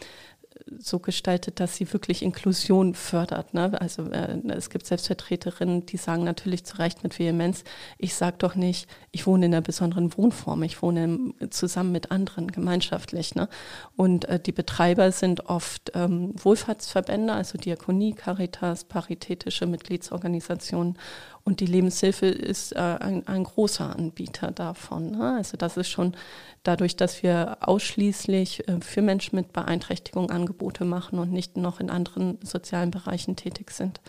so 0.78 0.98
gestaltet, 0.98 1.60
dass 1.60 1.76
sie 1.76 1.92
wirklich 1.92 2.22
Inklusion 2.22 2.94
fördert. 2.94 3.54
Ne? 3.54 3.80
Also 3.80 4.10
äh, 4.10 4.38
es 4.48 4.70
gibt 4.70 4.86
Selbstvertreterinnen, 4.86 5.86
die 5.86 5.96
sagen 5.96 6.24
natürlich 6.24 6.64
zu 6.64 6.78
Recht 6.78 7.02
mit 7.02 7.18
Vehemenz, 7.18 7.64
ich 7.98 8.14
sage 8.14 8.36
doch 8.38 8.54
nicht, 8.54 8.88
ich 9.12 9.26
wohne 9.26 9.46
in 9.46 9.54
einer 9.54 9.62
besonderen 9.62 10.16
Wohnform, 10.16 10.62
ich 10.62 10.82
wohne 10.82 11.18
zusammen 11.50 11.92
mit 11.92 12.10
anderen 12.10 12.48
gemeinschaftlich. 12.48 13.34
Ne? 13.34 13.48
Und 13.96 14.26
äh, 14.26 14.40
die 14.40 14.52
Betreiber 14.52 15.12
sind 15.12 15.46
oft 15.46 15.92
ähm, 15.94 16.32
Wohlfahrtsverbände, 16.36 17.32
also 17.32 17.58
Diakonie, 17.58 18.14
Caritas, 18.14 18.84
paritätische 18.84 19.66
Mitgliedsorganisationen 19.66 20.98
und 21.46 21.60
die 21.60 21.66
Lebenshilfe 21.66 22.26
ist 22.26 22.72
äh, 22.72 22.78
ein, 22.78 23.24
ein, 23.28 23.44
großer 23.44 23.94
Anbieter 23.94 24.50
davon. 24.50 25.12
Ne? 25.12 25.36
Also 25.36 25.56
das 25.56 25.76
ist 25.76 25.88
schon 25.88 26.16
dadurch, 26.64 26.96
dass 26.96 27.22
wir 27.22 27.58
ausschließlich 27.60 28.68
äh, 28.68 28.80
für 28.80 29.00
Menschen 29.00 29.36
mit 29.36 29.52
Beeinträchtigung 29.52 30.32
Angebote 30.32 30.84
machen 30.84 31.20
und 31.20 31.32
nicht 31.32 31.56
noch 31.56 31.78
in 31.78 31.88
anderen 31.88 32.38
sozialen 32.42 32.90
Bereichen 32.90 33.36
tätig 33.36 33.70
sind, 33.70 34.00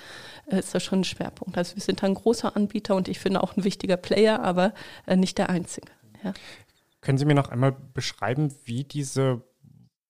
äh, 0.47 0.57
ist 0.57 0.73
das 0.73 0.81
schon 0.81 1.01
ein 1.01 1.03
Schwerpunkt. 1.03 1.59
Also 1.59 1.75
wir 1.75 1.83
sind 1.83 2.03
ein 2.03 2.15
großer 2.15 2.55
Anbieter 2.55 2.95
und 2.95 3.07
ich 3.07 3.19
finde 3.19 3.43
auch 3.43 3.55
ein 3.55 3.63
wichtiger 3.63 3.97
Player, 3.97 4.39
aber 4.41 4.73
äh, 5.05 5.15
nicht 5.15 5.37
der 5.37 5.51
einzige. 5.51 5.91
Ja. 6.23 6.33
Können 7.01 7.19
Sie 7.19 7.25
mir 7.25 7.35
noch 7.35 7.49
einmal 7.49 7.77
beschreiben, 7.93 8.51
wie 8.65 8.83
diese 8.83 9.43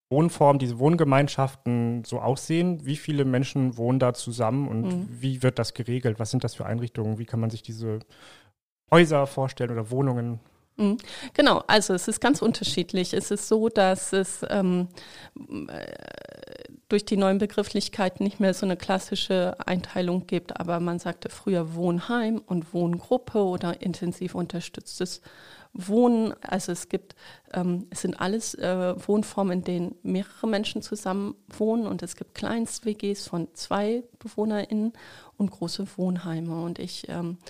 Wohnformen, 0.10 0.60
diese 0.60 0.80
Wohngemeinschaften 0.80 2.04
so 2.06 2.20
aussehen? 2.20 2.86
Wie 2.86 2.96
viele 2.96 3.26
Menschen 3.26 3.78
wohnen 3.78 4.00
da 4.00 4.14
zusammen 4.14 4.68
und 4.68 4.82
mhm. 4.82 5.08
wie 5.10 5.44
wird 5.44 5.60
das 5.60 5.74
geregelt? 5.74 6.20
Was 6.20 6.32
sind 6.32 6.44
das 6.44 6.56
für 6.56 6.66
Einrichtungen? 6.66 7.18
Wie 7.18 7.26
kann 7.26 7.40
man 7.40 7.50
sich 7.50 7.62
diese 7.62 8.00
Häuser 8.90 9.28
vorstellen 9.28 9.72
oder 9.72 9.92
Wohnungen? 9.92 10.40
Mhm. 10.78 10.98
Genau, 11.34 11.64
also 11.68 11.94
es 11.94 12.08
ist 12.08 12.22
ganz 12.22 12.42
unterschiedlich. 12.42 13.14
Es 13.14 13.32
ist 13.32 13.48
so, 13.48 13.68
dass 13.68 14.14
es 14.14 14.46
ähm, 14.50 14.88
äh, 15.68 15.88
durch 16.88 17.04
die 17.04 17.18
neuen 17.18 17.40
Begrifflichkeiten 17.40 18.24
nicht 18.24 18.40
mehr 18.40 18.54
so 18.54 18.66
eine 18.66 18.78
klassische 18.78 19.58
Einteilung 19.66 20.28
gibt, 20.28 20.60
aber 20.60 20.80
man 20.80 21.00
sagte 21.00 21.30
früher 21.30 21.74
Wohnheim 21.76 22.42
und 22.46 22.74
Wohngruppe 22.74 23.44
oder 23.44 23.82
intensiv 23.82 24.36
unterstütztes 24.36 25.22
Wohnen. 25.78 26.34
Also 26.42 26.72
es 26.72 26.90
gibt, 26.90 27.16
ähm, 27.54 27.88
es 27.90 28.02
sind 28.02 28.20
alles 28.20 28.56
äh, 28.56 28.96
Wohnformen, 29.08 29.60
in 29.60 29.64
denen 29.64 29.96
mehrere 30.04 30.48
Menschen 30.48 30.82
zusammen 30.82 31.36
wohnen 31.50 31.88
und 31.88 32.04
es 32.04 32.16
gibt 32.16 32.36
Kleinst-WGs 32.36 33.28
von 33.28 33.48
zwei 33.54 34.04
BewohnerInnen 34.20 34.94
und 35.38 35.52
große 35.52 35.86
Wohnheime. 35.96 36.62
Und 36.62 36.80
ich 36.80 37.08
ähm, 37.10 37.38
äh, 37.40 37.46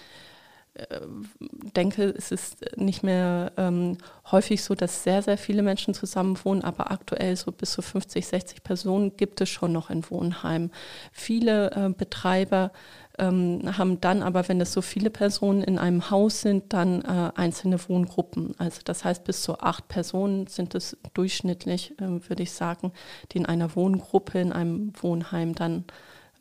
denke, 1.76 2.14
es 2.18 2.32
ist 2.32 2.78
nicht 2.78 3.04
mehr 3.04 3.52
ähm, 3.58 3.98
häufig 4.32 4.64
so, 4.64 4.76
dass 4.76 5.04
sehr, 5.04 5.22
sehr 5.22 5.38
viele 5.38 5.64
Menschen 5.64 5.94
zusammen 5.94 6.38
wohnen, 6.44 6.64
aber 6.64 6.92
aktuell 6.92 7.36
so 7.36 7.52
bis 7.52 7.72
zu 7.72 7.82
50, 7.82 8.26
60 8.28 8.64
Personen 8.64 9.18
gibt 9.18 9.42
es 9.42 9.50
schon 9.50 9.72
noch 9.72 9.90
in 9.90 10.10
Wohnheimen. 10.10 10.72
Viele 11.12 11.72
äh, 11.72 11.90
Betreiber 11.90 12.72
ähm, 13.18 13.62
haben 13.78 14.00
dann 14.02 14.22
aber, 14.22 14.48
wenn 14.48 14.62
es 14.62 14.74
so 14.74 14.82
viele 14.82 15.10
Personen 15.10 15.64
in 15.64 15.80
einem 15.80 16.12
Haus 16.12 16.42
sind, 16.42 16.74
dann 16.74 17.02
äh, 17.02 17.32
einzelne 17.36 17.80
Wohngruppen. 17.88 18.54
Also 18.60 18.82
das 18.84 19.04
heißt, 19.04 19.24
bis 19.24 19.42
zu 19.42 19.60
acht 19.60 19.88
Personen 19.88 20.48
sind 20.48 20.76
es 20.76 20.98
durchschnittlich, 21.14 22.00
äh, 22.00 22.30
würde 22.30 22.44
ich 22.44 22.52
sagen, 22.52 22.92
die 23.32 23.40
in 23.40 23.46
einer 23.46 23.76
Wohngruppe, 23.76 24.40
in 24.40 24.52
einem 24.52 24.94
Wohnheim 25.02 25.56
dann 25.56 25.86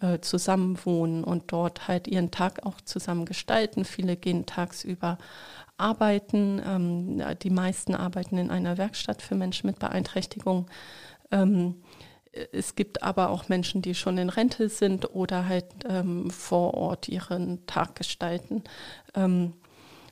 äh, 0.00 0.20
zusammen 0.20 0.78
wohnen 0.84 1.24
und 1.24 1.52
dort 1.52 1.88
halt 1.88 2.08
ihren 2.08 2.30
Tag 2.30 2.64
auch 2.66 2.80
zusammen 2.80 3.24
gestalten. 3.24 3.84
Viele 3.84 4.16
gehen 4.16 4.46
tagsüber 4.46 5.18
arbeiten. 5.78 6.60
Ähm, 6.64 7.22
die 7.42 7.50
meisten 7.50 7.94
arbeiten 7.94 8.38
in 8.38 8.50
einer 8.50 8.78
Werkstatt 8.78 9.22
für 9.22 9.34
Menschen 9.34 9.66
mit 9.68 9.78
Beeinträchtigung. 9.78 10.66
Ähm, 11.30 11.76
es 12.52 12.74
gibt 12.74 13.02
aber 13.02 13.30
auch 13.30 13.48
Menschen, 13.48 13.82
die 13.82 13.94
schon 13.94 14.18
in 14.18 14.28
Rente 14.28 14.68
sind 14.68 15.14
oder 15.14 15.48
halt 15.48 15.66
ähm, 15.88 16.30
vor 16.30 16.74
Ort 16.74 17.08
ihren 17.08 17.64
Tag 17.66 17.94
gestalten. 17.94 18.62
Ähm, 19.14 19.54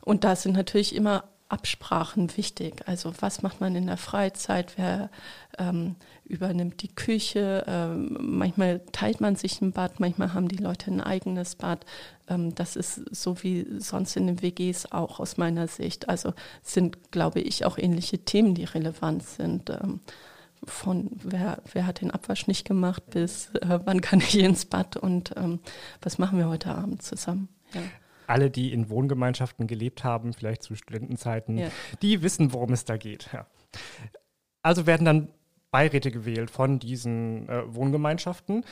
und 0.02 0.24
da 0.24 0.36
sind 0.36 0.54
natürlich 0.54 0.94
immer 0.94 1.24
Absprachen 1.48 2.36
wichtig. 2.36 2.82
Also 2.86 3.12
was 3.20 3.42
macht 3.42 3.60
man 3.60 3.76
in 3.76 3.86
der 3.86 3.96
Freizeit? 3.96 4.74
Wer 4.76 5.10
ähm, 5.58 5.96
übernimmt 6.24 6.82
die 6.82 6.94
Küche? 6.94 7.64
Ähm, 7.66 8.16
manchmal 8.20 8.80
teilt 8.92 9.20
man 9.20 9.36
sich 9.36 9.60
ein 9.60 9.72
Bad, 9.72 10.00
manchmal 10.00 10.32
haben 10.32 10.48
die 10.48 10.56
Leute 10.56 10.90
ein 10.90 11.00
eigenes 11.00 11.54
Bad. 11.54 11.84
Ähm, 12.28 12.54
das 12.54 12.76
ist 12.76 13.14
so 13.14 13.42
wie 13.42 13.66
sonst 13.78 14.16
in 14.16 14.26
den 14.26 14.42
WGs 14.42 14.92
auch 14.92 15.20
aus 15.20 15.36
meiner 15.36 15.68
Sicht. 15.68 16.08
Also 16.08 16.32
sind, 16.62 17.12
glaube 17.12 17.40
ich, 17.40 17.64
auch 17.66 17.78
ähnliche 17.78 18.18
Themen, 18.18 18.54
die 18.54 18.64
relevant 18.64 19.22
sind. 19.22 19.70
Ähm, 19.70 20.00
von 20.66 21.10
wer, 21.22 21.62
wer 21.72 21.86
hat 21.86 22.00
den 22.00 22.10
Abwasch 22.10 22.46
nicht 22.46 22.66
gemacht 22.66 23.02
bis 23.10 23.50
äh, 23.56 23.80
wann 23.84 24.00
kann 24.00 24.20
ich 24.20 24.38
ins 24.38 24.64
Bad 24.64 24.96
und 24.96 25.34
ähm, 25.36 25.60
was 26.00 26.16
machen 26.16 26.38
wir 26.38 26.48
heute 26.48 26.74
Abend 26.74 27.02
zusammen. 27.02 27.48
Ja. 27.74 27.82
Alle, 28.26 28.50
die 28.50 28.72
in 28.72 28.88
Wohngemeinschaften 28.88 29.66
gelebt 29.66 30.04
haben, 30.04 30.32
vielleicht 30.32 30.62
zu 30.62 30.74
Studentenzeiten, 30.74 31.58
ja. 31.58 31.68
die 32.02 32.22
wissen, 32.22 32.52
worum 32.52 32.72
es 32.72 32.84
da 32.84 32.96
geht. 32.96 33.30
Ja. 33.32 33.46
Also 34.62 34.86
werden 34.86 35.04
dann 35.04 35.28
Beiräte 35.70 36.10
gewählt 36.10 36.50
von 36.50 36.78
diesen 36.78 37.48
äh, 37.48 37.62
Wohngemeinschaften. 37.74 38.64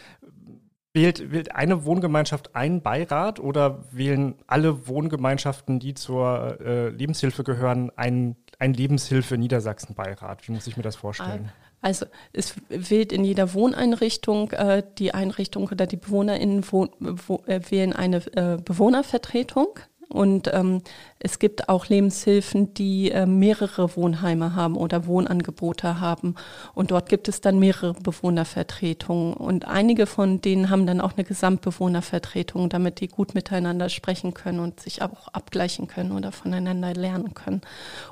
Wählt, 0.95 1.33
wählt 1.33 1.55
eine 1.55 1.85
Wohngemeinschaft 1.85 2.55
einen 2.55 2.83
Beirat 2.83 3.41
oder 3.41 3.83
wählen 3.91 4.37
alle 4.47 4.87
Wohngemeinschaften, 4.87 5.81
die 5.81 5.95
zur 5.95 6.61
äh, 6.61 6.91
Lebenshilfe 6.91 7.45
gehören, 7.45 7.91
einen, 7.97 8.37
einen 8.59 8.75
Lebenshilfe-Niedersachsen-Beirat? 8.75 10.47
Wie 10.47 10.53
muss 10.53 10.67
ich 10.67 10.77
mir 10.77 10.83
das 10.83 10.97
vorstellen? 10.97 11.51
Also 11.83 12.07
es 12.33 12.55
wählt 12.69 13.13
in 13.13 13.25
jeder 13.25 13.55
Wohneinrichtung 13.55 14.53
äh, 14.53 14.85
die 14.99 15.13
Einrichtung 15.13 15.65
oder 15.65 15.87
die 15.87 15.97
BewohnerInnen 15.97 16.65
wo, 16.71 16.89
wo, 17.01 17.43
äh, 17.47 17.61
wählen 17.69 17.93
eine 17.93 18.19
äh, 18.37 18.57
Bewohnervertretung. 18.65 19.81
Und 20.13 20.51
ähm, 20.53 20.83
es 21.19 21.39
gibt 21.39 21.69
auch 21.69 21.87
Lebenshilfen, 21.87 22.75
die 22.75 23.11
äh, 23.13 23.27
mehrere 23.27 23.97
Wohnheime 23.97 24.55
haben 24.55 24.77
oder 24.77 25.07
Wohnangebote 25.07 26.01
haben. 26.01 26.35
Und 26.75 26.91
dort 26.91 27.09
gibt 27.09 27.29
es 27.29 27.41
dann 27.41 27.59
mehrere 27.59 27.95
Bewohnervertretungen. 27.95 29.35
Und 29.35 29.67
einige 29.67 30.07
von 30.07 30.41
denen 30.41 30.69
haben 30.69 30.87
dann 30.87 31.01
auch 31.01 31.13
eine 31.17 31.25
Gesamtbewohnervertretung, 31.25 32.69
damit 32.69 33.01
die 33.01 33.09
gut 33.09 33.35
miteinander 33.35 33.89
sprechen 33.89 34.35
können 34.35 34.59
und 34.59 34.81
sich 34.81 35.03
auch 35.03 35.29
abgleichen 35.29 35.87
können 35.87 36.13
oder 36.13 36.33
voneinander 36.33 36.93
lernen 36.93 37.35
können. 37.35 37.61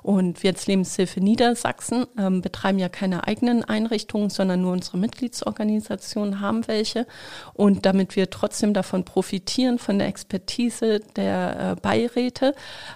Und 0.03 0.43
wir 0.43 0.51
als 0.51 0.67
Lebenshilfe 0.67 1.21
Niedersachsen 1.21 2.07
ähm, 2.17 2.43
betreiben 2.43 2.79
ja 2.79 2.89
keine 2.89 3.27
eigenen 3.27 3.65
Einrichtungen, 3.65 4.31
sondern 4.31 4.63
nur 4.63 4.73
unsere 4.73 4.99
Mitgliedsorganisationen 4.99 6.41
haben 6.41 6.67
welche. 6.69 7.07
Und 7.55 7.87
damit 7.87 8.17
wir 8.17 8.31
trotzdem 8.31 8.73
davon 8.73 9.05
profitieren, 9.05 9.79
von 9.79 9.99
der 9.99 10.09
Expertise 10.09 11.01
der 11.17 11.77
äh, 11.77 11.81
Beiräte, 11.91 12.55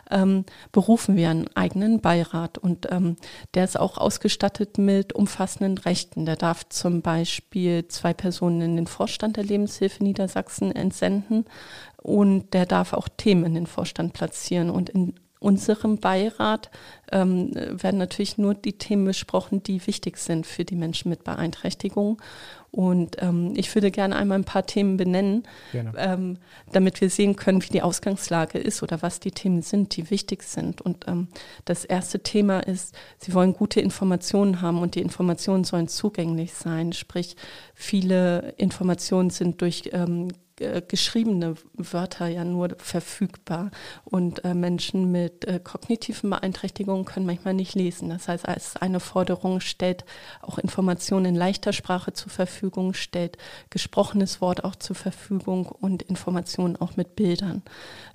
ähm, 0.09 0.45
berufen 0.71 1.17
wir 1.17 1.31
einen 1.31 1.49
eigenen 1.57 2.01
Beirat 2.01 2.59
und 2.59 2.87
ähm, 2.93 3.17
der 3.55 3.65
ist 3.65 3.79
auch 3.79 3.99
ausgestattet 3.99 4.79
mit 4.79 5.13
umfassenden 5.13 5.79
Rechten. 5.79 6.27
Der 6.27 6.37
darf 6.37 6.69
zum 6.69 7.03
Beispiel 7.03 7.89
zwei 7.89 8.15
Personen 8.15 8.61
in 8.61 8.77
den 8.77 8.87
Vorstand 8.87 9.37
der 9.37 9.43
Lebenshilfe 9.43 10.05
Niedersachsen 10.05 10.71
entsenden 10.71 11.45
und 12.03 12.55
der 12.55 12.67
darf 12.67 12.93
auch 12.93 13.09
Themen 13.09 13.47
in 13.47 13.55
den 13.55 13.67
Vorstand 13.67 14.13
platzieren 14.13 14.71
und 14.71 14.91
in 14.91 15.15
unserem 15.45 15.99
Beirat 15.99 16.71
ähm, 17.13 17.55
werden 17.55 17.99
natürlich 17.99 18.39
nur 18.39 18.55
die 18.55 18.79
Themen 18.79 19.05
besprochen, 19.05 19.63
die 19.63 19.87
wichtig 19.87 20.17
sind 20.17 20.47
für 20.47 20.65
die 20.65 20.75
Menschen 20.75 21.11
mit 21.11 21.23
Beeinträchtigung. 21.23 22.21
Und 22.71 23.23
ähm, 23.23 23.53
ich 23.55 23.73
würde 23.75 23.93
gerne 23.93 24.17
einmal 24.17 24.39
ein 24.39 24.45
paar 24.45 24.67
Themen 24.67 24.97
benennen, 24.97 25.45
ähm, 25.97 26.39
damit 26.73 27.01
wir 27.01 27.09
sehen 27.09 27.37
können, 27.37 27.63
wie 27.63 27.69
die 27.69 27.83
Ausgangslage 27.83 28.59
ist 28.59 28.83
oder 28.83 29.01
was 29.01 29.21
die 29.21 29.31
Themen 29.31 29.63
sind, 29.63 29.97
die 29.97 30.11
wichtig 30.11 30.43
sind. 30.43 30.81
Und 30.81 31.07
ähm, 31.07 31.29
das 31.67 31.85
erste 31.85 32.21
Thema 32.21 32.61
ist, 32.61 32.97
Sie 33.19 33.33
wollen 33.33 33.53
gute 33.53 33.81
Informationen 33.81 34.61
haben 34.61 34.81
und 34.81 34.97
die 34.97 35.03
Informationen 35.03 35.63
sollen 35.63 35.87
zugänglich 35.87 36.55
sein. 36.55 36.93
Sprich, 36.93 37.37
viele 37.75 38.55
Informationen 38.57 39.31
sind 39.31 39.61
durch 39.61 39.91
ähm, 39.93 40.33
äh, 40.61 40.83
geschriebene 40.87 41.55
Wörter 41.75 42.27
ja 42.29 42.45
nur 42.45 42.77
verfügbar 42.79 43.71
und 44.05 44.45
äh, 44.45 44.55
Menschen 44.55 45.11
mit 45.11 45.45
äh, 45.47 45.61
kognitiven 45.63 46.31
Beeinträchtigungen 46.31 47.05
können 47.05 47.27
manchmal 47.27 47.55
nicht 47.55 47.75
lesen. 47.75 48.11
Das 48.11 48.29
heißt, 48.29 48.49
als 48.49 48.77
eine 48.77 49.01
Forderung 49.01 49.61
stellt 49.61 50.05
auch 50.43 50.59
Informationen 50.59 51.27
in 51.27 51.35
leichter 51.35 51.73
Sprache 51.73 52.13
zur 52.13 52.31
Verfügung, 52.31 52.95
stellt 52.95 53.37
gesprochenes 53.71 54.41
Wort 54.41 54.65
auch 54.65 54.77
zur 54.77 54.97
Verfügung 54.97 55.67
und 55.67 56.03
Informationen 56.03 56.77
auch 56.77 56.97
mit 56.97 57.17
Bildern. 57.17 57.63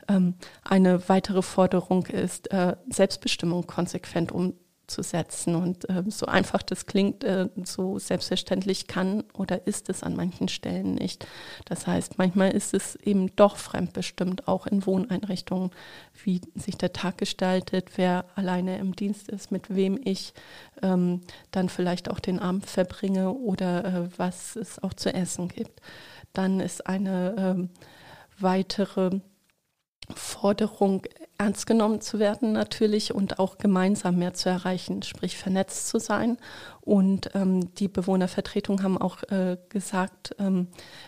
Ähm, 0.08 0.36
eine 0.63 1.10
weitere 1.10 1.41
Forderung 1.41 2.05
ist 2.05 2.51
äh, 2.51 2.75
Selbstbestimmung 2.89 3.67
konsequent 3.67 4.31
um 4.31 4.53
zu 4.89 5.03
setzen. 5.03 5.55
Und 5.55 5.89
äh, 5.89 6.03
so 6.08 6.25
einfach 6.25 6.62
das 6.62 6.86
klingt, 6.86 7.24
äh, 7.24 7.50
so 7.63 8.00
selbstverständlich 8.00 8.88
kann 8.88 9.24
oder 9.34 9.65
ist 9.67 9.89
es 9.89 10.03
an 10.03 10.15
manchen 10.15 10.48
Stellen 10.48 10.96
nicht. 10.96 11.27
Das 11.65 11.88
heißt, 11.88 12.17
manchmal 12.17 12.51
ist 12.51 12.74
es 12.74 12.96
eben 12.96 13.36
doch 13.36 13.58
fremdbestimmt, 13.58 14.48
auch 14.48 14.67
in 14.67 14.86
Wohneinrichtungen, 14.86 15.72
wie 16.24 16.41
sich 16.55 16.77
der 16.77 16.93
Tag 16.93 17.17
gestaltet, 17.17 17.91
wer 17.98 18.25
alleine 18.36 18.77
im 18.77 18.96
Dienst 18.96 19.29
ist, 19.29 19.51
mit 19.51 19.74
wem 19.74 20.00
ich 20.03 20.34
ähm, 20.81 21.22
dann 21.51 21.69
vielleicht 21.69 22.10
auch 22.10 22.19
den 22.19 22.39
Abend 22.39 22.65
verbringe 22.65 23.31
oder 23.34 23.86
äh, 23.86 24.10
was 24.17 24.55
es 24.55 24.81
auch 24.81 24.93
zu 24.93 25.13
essen 25.13 25.48
gibt. 25.48 25.81
Dann 26.34 26.60
ist 26.60 26.88
eine 26.88 27.36
ähm, 27.38 27.69
weitere 28.39 29.19
Forderung, 30.16 31.04
ernst 31.38 31.68
genommen 31.68 32.01
zu 32.01 32.20
werden 32.20 32.51
natürlich 32.51 33.13
und 33.16 33.39
auch 33.39 33.58
gemeinsam 33.58 34.18
mehr 34.18 34.34
zu 34.34 34.50
erreichen, 34.50 35.04
sprich 35.04 35.38
vernetzt 35.38 35.88
zu 35.88 35.98
sein. 35.98 36.38
Und 36.82 37.32
ähm, 37.34 37.74
die 37.75 37.88
Bewohnervertretung 37.88 38.84
haben 38.84 38.98
auch 38.98 39.24
äh, 39.24 39.58
gesagt, 39.70 40.36
ähm, 40.38 40.68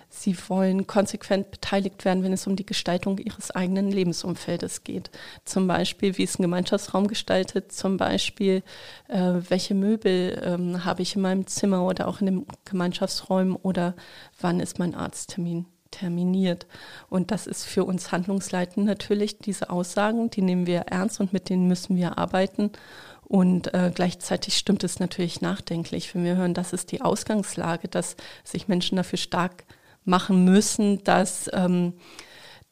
sie 0.10 0.38
wollen 0.48 0.88
konsequent 0.88 1.52
beteiligt 1.52 2.06
werden, 2.06 2.24
wenn 2.24 2.32
es 2.32 2.48
um 2.48 2.56
die 2.56 2.66
Gestaltung 2.66 3.18
ihres 3.18 3.52
eigenen 3.52 3.92
Lebensumfeldes 3.92 4.84
geht. 4.84 5.12
Zum 5.44 5.68
Beispiel, 5.68 6.18
wie 6.18 6.24
ist 6.24 6.40
ein 6.40 6.44
Gemeinschaftsraum 6.44 7.08
gestaltet, 7.08 7.74
zum 7.74 7.98
Beispiel, 7.98 8.64
äh, 9.10 9.34
welche 9.50 9.74
Möbel 9.74 10.42
ähm, 10.46 10.86
habe 10.86 11.02
ich 11.02 11.16
in 11.16 11.24
meinem 11.24 11.46
Zimmer 11.46 11.86
oder 11.86 12.08
auch 12.08 12.22
in 12.22 12.28
den 12.28 12.46
Gemeinschaftsräumen 12.64 13.58
oder 13.58 13.96
wann 14.40 14.62
ist 14.62 14.80
mein 14.80 14.96
Arzttermin 14.96 15.66
terminiert. 15.92 16.66
Und 17.10 17.32
das 17.32 17.48
ist 17.48 17.66
für 17.66 17.84
uns 17.84 18.12
Handlungsleitend 18.12 18.86
natürlich 18.86 19.38
diese 19.38 19.70
Aussagen, 19.70 20.30
die 20.30 20.42
nehmen 20.42 20.66
wir 20.66 20.82
ernst 20.82 21.20
und 21.20 21.34
mit 21.34 21.50
denen 21.50 21.68
müssen 21.68 21.96
wir 21.96 22.18
arbeiten. 22.18 22.72
Und 23.24 23.74
äh, 23.74 23.92
gleichzeitig 23.94 24.58
stimmt 24.58 24.84
es 24.84 25.00
natürlich 25.00 25.40
nachdenklich, 25.40 26.14
wenn 26.14 26.26
wir 26.26 26.36
hören, 26.36 26.54
das 26.54 26.74
ist 26.74 26.92
die 26.92 27.02
Ausgangslage, 27.02 27.88
dass 27.88 28.18
sich 28.44 28.68
Menschen 28.68 28.98
dafür 28.98 29.18
stark 29.18 29.64
machen 30.04 30.44
müssen, 30.44 31.04
dass, 31.04 31.50
ähm, 31.54 31.94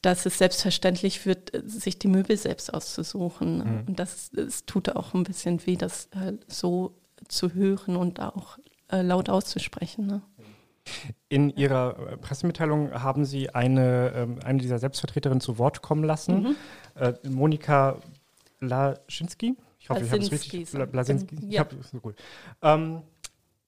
dass 0.02 0.26
es 0.26 0.38
selbstverständlich 0.38 1.26
wird, 1.26 1.52
sich 1.64 2.00
die 2.00 2.08
Möbel 2.08 2.36
selbst 2.36 2.74
auszusuchen. 2.74 3.60
Mhm. 3.60 3.84
Und 3.88 4.00
das, 4.00 4.32
das 4.34 4.66
tut 4.66 4.90
auch 4.96 5.14
ein 5.14 5.24
bisschen 5.24 5.66
weh, 5.66 5.78
das 5.78 6.08
äh, 6.08 6.34
so 6.48 6.96
zu 7.28 7.54
hören 7.54 7.96
und 7.96 8.20
auch 8.20 8.58
äh, 8.92 9.02
laut 9.02 9.30
auszusprechen. 9.30 10.08
Ne? 10.08 10.22
In 11.28 11.50
Ihrer 11.50 11.96
äh, 12.14 12.18
Pressemitteilung 12.18 12.92
haben 12.92 13.26
Sie 13.26 13.50
eine, 13.50 14.14
ähm, 14.16 14.40
eine 14.44 14.60
dieser 14.60 14.80
Selbstvertreterinnen 14.80 15.42
zu 15.42 15.58
Wort 15.58 15.82
kommen 15.82 16.04
lassen, 16.04 16.42
mhm. 16.42 16.56
äh, 16.96 17.14
Monika 17.28 17.98
Laschinski. 18.60 19.56
Ich 19.80 19.90
hoffe, 19.90 20.02
Blasinski, 20.02 20.36
ich 20.36 20.42
habe 20.42 20.64
es 20.64 20.74
richtig. 20.74 20.92
Blasinski. 20.92 21.36
Ja. 21.42 21.50
Ich 21.50 21.60
hab, 21.60 21.74
so 21.84 22.00
gut. 22.00 22.16
Ähm, 22.62 23.02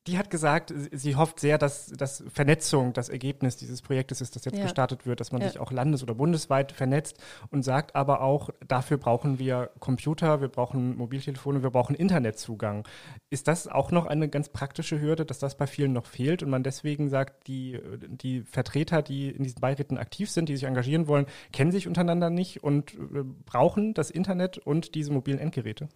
die 0.08 0.18
hat 0.18 0.32
gesagt, 0.32 0.74
sie 0.92 1.16
hofft 1.16 1.40
sehr, 1.40 1.60
dass, 1.60 1.88
dass 1.88 2.24
Vernetzung 2.28 2.92
das 2.92 3.08
Ergebnis 3.08 3.58
dieses 3.58 3.84
Projektes 3.84 4.20
ist, 4.20 4.36
das 4.36 4.46
jetzt 4.46 4.58
ja. 4.58 4.64
gestartet 4.64 5.06
wird, 5.06 5.20
dass 5.20 5.32
man 5.32 5.42
ja. 5.42 5.50
sich 5.50 5.60
auch 5.60 5.72
landes- 5.72 6.02
oder 6.02 6.16
bundesweit 6.16 6.72
vernetzt 6.72 7.18
und 7.52 7.62
sagt 7.62 7.96
aber 7.96 8.22
auch, 8.22 8.50
dafür 8.68 8.98
brauchen 8.98 9.38
wir 9.38 9.70
Computer, 9.80 10.42
wir 10.42 10.48
brauchen 10.48 10.98
Mobiltelefone, 10.98 11.62
wir 11.62 11.70
brauchen 11.70 11.96
Internetzugang. 11.96 12.88
Ist 13.30 13.48
das 13.48 13.68
auch 13.68 13.92
noch 13.92 14.08
eine 14.08 14.28
ganz 14.28 14.50
praktische 14.50 15.00
Hürde, 15.00 15.24
dass 15.24 15.38
das 15.38 15.56
bei 15.56 15.68
vielen 15.68 15.94
noch 15.94 16.08
fehlt 16.08 16.42
und 16.42 16.50
man 16.50 16.64
deswegen 16.64 17.10
sagt, 17.10 17.48
die, 17.48 17.80
die 18.08 18.42
Vertreter, 18.42 19.04
die 19.04 19.30
in 19.30 19.44
diesen 19.44 19.62
Beiräten 19.62 20.00
aktiv 20.00 20.32
sind, 20.32 20.50
die 20.50 20.56
sich 20.56 20.66
engagieren 20.66 21.08
wollen, 21.08 21.28
kennen 21.54 21.72
sich 21.72 21.88
untereinander 21.88 22.32
nicht 22.32 22.64
und 22.64 22.96
äh, 22.96 23.24
brauchen 23.46 23.94
das 23.94 24.10
Internet 24.10 24.58
und 24.58 24.96
diese 24.96 25.12
mobilen 25.12 25.38
Endgeräte? 25.38 25.90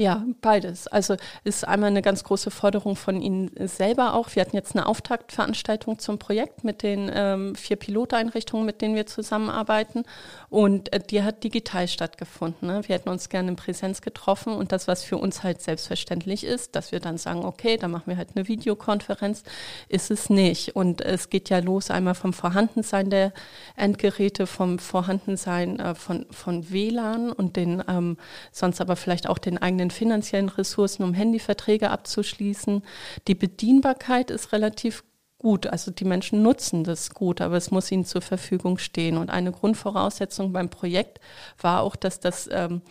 Ja, 0.00 0.24
beides. 0.42 0.86
Also 0.86 1.16
ist 1.42 1.66
einmal 1.66 1.90
eine 1.90 2.02
ganz 2.02 2.22
große 2.22 2.52
Forderung 2.52 2.94
von 2.94 3.20
Ihnen 3.20 3.50
selber 3.66 4.14
auch. 4.14 4.32
Wir 4.32 4.42
hatten 4.42 4.54
jetzt 4.54 4.76
eine 4.76 4.86
Auftaktveranstaltung 4.86 5.98
zum 5.98 6.20
Projekt 6.20 6.62
mit 6.62 6.84
den 6.84 7.10
ähm, 7.12 7.56
vier 7.56 7.74
Piloteinrichtungen, 7.74 8.64
mit 8.64 8.80
denen 8.80 8.94
wir 8.94 9.06
zusammenarbeiten. 9.06 10.04
Und 10.50 10.92
äh, 10.92 11.00
die 11.00 11.22
hat 11.22 11.44
digital 11.44 11.88
stattgefunden. 11.88 12.68
Ne? 12.68 12.80
Wir 12.86 12.94
hätten 12.94 13.08
uns 13.08 13.28
gerne 13.28 13.50
in 13.50 13.56
Präsenz 13.56 14.00
getroffen 14.00 14.54
und 14.54 14.72
das, 14.72 14.88
was 14.88 15.02
für 15.02 15.18
uns 15.18 15.42
halt 15.42 15.60
selbstverständlich 15.60 16.44
ist, 16.44 16.74
dass 16.74 16.92
wir 16.92 17.00
dann 17.00 17.18
sagen, 17.18 17.44
okay, 17.44 17.76
dann 17.76 17.90
machen 17.90 18.04
wir 18.06 18.16
halt 18.16 18.30
eine 18.34 18.48
Videokonferenz, 18.48 19.42
ist 19.88 20.10
es 20.10 20.30
nicht. 20.30 20.74
Und 20.74 21.00
es 21.00 21.28
geht 21.28 21.50
ja 21.50 21.58
los 21.58 21.90
einmal 21.90 22.14
vom 22.14 22.32
Vorhandensein 22.32 23.10
der 23.10 23.32
Endgeräte, 23.76 24.46
vom 24.46 24.78
Vorhandensein 24.78 25.78
äh, 25.80 25.94
von, 25.94 26.26
von 26.30 26.70
WLAN 26.70 27.30
und 27.32 27.56
den 27.56 27.82
ähm, 27.88 28.16
sonst 28.50 28.80
aber 28.80 28.96
vielleicht 28.96 29.28
auch 29.28 29.38
den 29.38 29.58
eigenen 29.58 29.90
finanziellen 29.90 30.48
Ressourcen, 30.48 31.02
um 31.02 31.14
Handyverträge 31.14 31.90
abzuschließen. 31.90 32.82
Die 33.26 33.34
Bedienbarkeit 33.34 34.30
ist 34.30 34.52
relativ 34.52 35.04
gut. 35.38 35.66
Also 35.66 35.90
die 35.90 36.04
Menschen 36.04 36.42
nutzen 36.42 36.84
das 36.84 37.10
gut, 37.10 37.40
aber 37.40 37.56
es 37.56 37.70
muss 37.70 37.90
ihnen 37.90 38.04
zur 38.04 38.22
Verfügung 38.22 38.78
stehen. 38.78 39.16
Und 39.16 39.30
eine 39.30 39.52
Grundvoraussetzung 39.52 40.52
beim 40.52 40.68
Projekt 40.68 41.20
war 41.60 41.82
auch, 41.82 41.96
dass 41.96 42.20
das 42.20 42.48
ähm, 42.52 42.82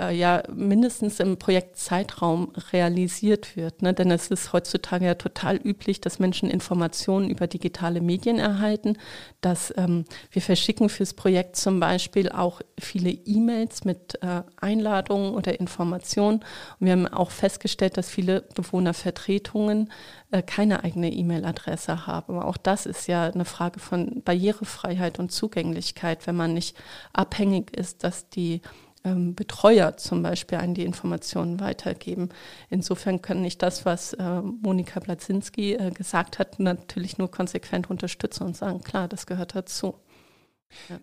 äh, 0.00 0.12
ja 0.12 0.42
mindestens 0.52 1.20
im 1.20 1.36
Projektzeitraum 1.36 2.52
realisiert 2.72 3.56
wird. 3.56 3.82
Ne? 3.82 3.94
Denn 3.94 4.10
es 4.10 4.28
ist 4.28 4.52
heutzutage 4.52 5.06
ja 5.06 5.14
total 5.14 5.56
üblich, 5.56 6.00
dass 6.00 6.18
Menschen 6.18 6.50
Informationen 6.50 7.30
über 7.30 7.46
digitale 7.46 8.00
Medien 8.00 8.38
erhalten. 8.38 8.96
Dass 9.40 9.72
ähm, 9.76 10.04
wir 10.30 10.42
verschicken 10.42 10.88
fürs 10.88 11.14
Projekt 11.14 11.56
zum 11.56 11.80
Beispiel 11.80 12.30
auch 12.30 12.60
viele 12.78 13.10
E-Mails 13.10 13.84
mit 13.84 14.18
äh, 14.22 14.42
Einladungen 14.60 15.34
oder 15.34 15.60
Informationen. 15.60 16.40
Und 16.78 16.86
wir 16.86 16.92
haben 16.92 17.06
auch 17.06 17.30
festgestellt, 17.30 17.96
dass 17.96 18.10
viele 18.10 18.42
Bewohnervertretungen 18.54 19.90
äh, 20.30 20.42
keine 20.42 20.84
eigene 20.84 21.12
E-Mail-Adresse 21.12 22.06
haben. 22.06 22.36
Aber 22.36 22.46
auch 22.46 22.56
das 22.56 22.86
ist 22.86 23.06
ja 23.08 23.24
eine 23.24 23.44
Frage 23.44 23.80
von 23.80 24.22
Barrierefreiheit 24.24 25.18
und 25.18 25.32
Zugänglichkeit, 25.32 26.26
wenn 26.26 26.36
man 26.36 26.54
nicht 26.54 26.76
abhängig 27.12 27.76
ist, 27.76 28.04
dass 28.04 28.28
die 28.28 28.62
ähm, 29.04 29.34
Betreuer 29.34 29.96
zum 29.96 30.22
Beispiel 30.22 30.58
an 30.58 30.74
die 30.74 30.84
Informationen 30.84 31.60
weitergeben. 31.60 32.30
Insofern 32.68 33.22
kann 33.22 33.44
ich 33.44 33.58
das, 33.58 33.84
was 33.84 34.12
äh, 34.14 34.42
Monika 34.42 35.00
Blazinski 35.00 35.74
äh, 35.74 35.90
gesagt 35.90 36.38
hat, 36.38 36.60
natürlich 36.60 37.18
nur 37.18 37.30
konsequent 37.30 37.90
unterstützen 37.90 38.44
und 38.44 38.56
sagen, 38.56 38.82
klar, 38.82 39.08
das 39.08 39.26
gehört 39.26 39.54
dazu. 39.54 39.96
Ja. 40.88 40.98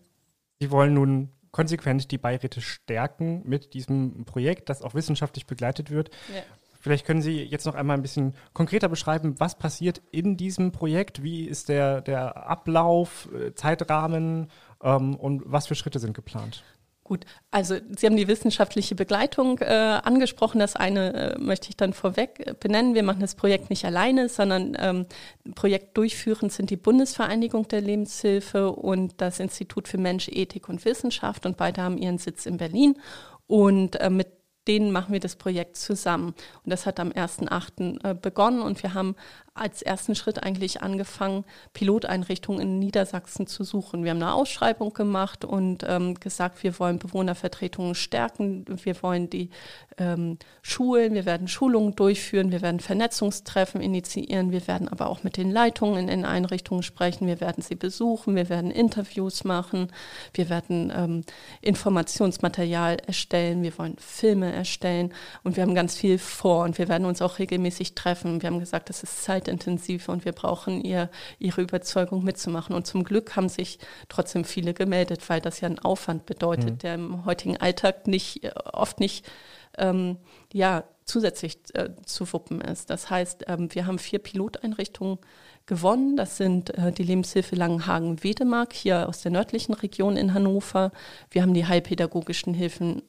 Sie 0.60 0.72
wollen 0.72 0.94
nun 0.94 1.30
konsequent 1.52 2.12
die 2.12 2.18
Beiräte 2.18 2.62
stärken 2.62 3.42
mit 3.46 3.74
diesem 3.74 4.26
Projekt, 4.26 4.70
das 4.70 4.82
auch 4.82 4.94
wissenschaftlich 4.94 5.48
begleitet 5.48 5.90
wird. 5.90 6.10
Ja. 6.34 6.44
Vielleicht 6.80 7.06
können 7.06 7.22
Sie 7.22 7.44
jetzt 7.44 7.66
noch 7.66 7.76
einmal 7.76 7.98
ein 7.98 8.04
bisschen 8.04 8.36
konkreter 8.54 8.88
beschreiben, 8.88 9.40
was 9.40 9.58
passiert 9.58 10.02
in 10.12 10.38
diesem 10.38 10.72
Projekt, 10.72 11.24
wie 11.24 11.46
ist 11.46 11.70
der, 11.70 12.02
der 12.02 12.48
Ablauf, 12.48 13.28
äh, 13.34 13.54
Zeitrahmen 13.56 14.50
ähm, 14.84 15.16
und 15.16 15.42
was 15.46 15.68
für 15.68 15.76
Schritte 15.76 16.00
sind 16.00 16.14
geplant? 16.14 16.64
Gut, 17.08 17.24
also 17.52 17.78
Sie 17.98 18.06
haben 18.06 18.18
die 18.18 18.28
wissenschaftliche 18.28 18.94
Begleitung 18.94 19.60
äh, 19.60 19.66
angesprochen. 20.04 20.60
Das 20.60 20.76
eine 20.76 21.14
äh, 21.14 21.40
möchte 21.40 21.70
ich 21.70 21.78
dann 21.78 21.94
vorweg 21.94 22.60
benennen. 22.60 22.96
Wir 22.96 23.04
machen 23.04 23.22
das 23.22 23.36
Projekt 23.36 23.70
nicht 23.70 23.86
alleine, 23.86 24.28
sondern 24.28 24.76
ähm, 24.78 25.06
Projekt 25.56 25.98
sind 25.98 26.70
die 26.70 26.76
Bundesvereinigung 26.76 27.66
der 27.70 27.80
Lebenshilfe 27.80 28.74
und 28.74 29.22
das 29.22 29.40
Institut 29.40 29.88
für 29.88 29.98
Mensch, 29.98 30.28
Ethik 30.28 30.68
und 30.68 30.84
Wissenschaft 30.84 31.46
und 31.46 31.56
beide 31.56 31.82
haben 31.82 31.98
ihren 31.98 32.18
Sitz 32.18 32.46
in 32.46 32.58
Berlin. 32.58 33.00
Und 33.48 33.96
äh, 34.02 34.10
mit 34.10 34.28
denen 34.68 34.92
machen 34.92 35.14
wir 35.14 35.22
das 35.22 35.38
Projekt 35.38 35.78
zusammen. 35.78 36.36
Und 36.64 36.70
das 36.70 36.86
hat 36.86 37.00
am 37.00 37.12
1.8. 37.12 38.04
Äh, 38.04 38.16
begonnen 38.16 38.62
und 38.62 38.84
wir 38.84 38.94
haben 38.94 39.16
als 39.60 39.82
ersten 39.82 40.16
Schritt 40.16 40.44
eigentlich 40.44 40.82
angefangen, 40.82 41.46
Piloteinrichtungen 41.74 42.62
in 42.62 42.80
Niedersachsen 42.80 43.48
zu 43.48 43.64
suchen. 43.64 44.04
Wir 44.04 44.12
haben 44.12 44.22
eine 44.22 44.34
Ausschreibung 44.34 44.94
gemacht 44.94 45.46
und 45.46 45.86
ähm, 45.88 46.16
gesagt, 46.16 46.64
wir 46.64 46.80
wollen 46.80 47.00
Bewohnervertretungen 47.00 47.96
stärken, 47.96 48.66
wir 48.84 49.02
wollen 49.04 49.30
die 49.30 49.50
ähm, 49.98 50.38
schulen, 50.62 51.14
wir 51.14 51.26
werden 51.26 51.48
Schulungen 51.48 51.96
durchführen, 51.96 52.52
wir 52.52 52.62
werden 52.62 52.80
Vernetzungstreffen 52.80 53.82
initiieren, 53.82 54.52
wir 54.52 54.68
werden 54.68 54.88
aber 54.88 55.10
auch 55.10 55.24
mit 55.24 55.38
den 55.38 55.52
Leitungen 55.52 55.98
in 56.00 56.08
den 56.08 56.26
Einrichtungen 56.26 56.84
sprechen, 56.84 57.28
wir 57.28 57.42
werden 57.42 57.64
sie 57.64 57.76
besuchen, 57.76 58.36
wir 58.36 58.50
werden 58.50 58.72
Interviews 58.72 59.44
machen, 59.44 59.92
wir 60.34 60.50
werden 60.50 60.92
ähm, 60.96 61.24
Informationsmaterial 61.62 62.98
erstellen, 63.06 63.64
wir 63.64 63.78
wollen 63.78 63.98
Filme 63.98 64.52
erstellen. 64.52 65.14
Und 65.44 65.56
wir 65.56 65.64
haben 65.64 65.76
ganz 65.76 65.96
viel 65.96 66.18
vor. 66.18 66.64
Und 66.64 66.78
wir 66.78 66.88
werden 66.88 67.06
uns 67.06 67.22
auch 67.22 67.40
regelmäßig 67.40 67.96
treffen. 67.96 68.42
Wir 68.42 68.50
haben 68.50 68.60
gesagt, 68.60 68.90
das 68.90 69.04
ist 69.04 69.24
Zeit 69.24 69.47
zeitintensiv 69.48 70.10
und 70.10 70.26
wir 70.26 70.34
brauchen 70.34 70.82
ihr, 70.82 71.10
ihre 71.40 71.62
Überzeugung 71.62 72.24
mitzumachen. 72.24 72.76
Und 72.76 72.86
zum 72.86 73.04
Glück 73.04 73.36
haben 73.36 73.50
sich 73.50 73.80
trotzdem 74.10 74.44
viele 74.44 74.74
gemeldet, 74.74 75.28
weil 75.30 75.42
das 75.42 75.62
ja 75.62 75.68
einen 75.68 75.80
Aufwand 75.80 76.26
bedeutet, 76.26 76.72
mhm. 76.72 76.78
der 76.80 76.96
im 76.96 77.26
heutigen 77.26 77.58
Alltag 77.58 78.08
nicht, 78.08 78.44
äh, 78.44 78.52
oft 78.74 79.00
nicht 79.00 79.26
ähm, 79.78 80.18
ja, 80.54 80.84
zusätzlich 81.06 81.60
äh, 81.74 81.90
zu 82.06 82.32
wuppen 82.34 82.62
ist. 82.62 82.90
Das 82.90 83.10
heißt, 83.10 83.46
ähm, 83.48 83.74
wir 83.74 83.86
haben 83.88 84.00
vier 84.00 84.20
Piloteinrichtungen 84.20 85.20
gewonnen. 85.66 86.18
Das 86.18 86.38
sind 86.38 86.78
äh, 86.78 86.92
die 86.92 87.04
Lebenshilfe 87.04 87.56
Langenhagen-Wedemark 87.56 88.74
hier 88.74 89.08
aus 89.08 89.22
der 89.22 89.32
nördlichen 89.32 89.74
Region 89.74 90.18
in 90.18 90.34
Hannover. 90.34 90.92
Wir 91.32 91.42
haben 91.42 91.54
die 91.54 91.66
heilpädagogischen 91.66 92.54
Hilfen 92.54 93.04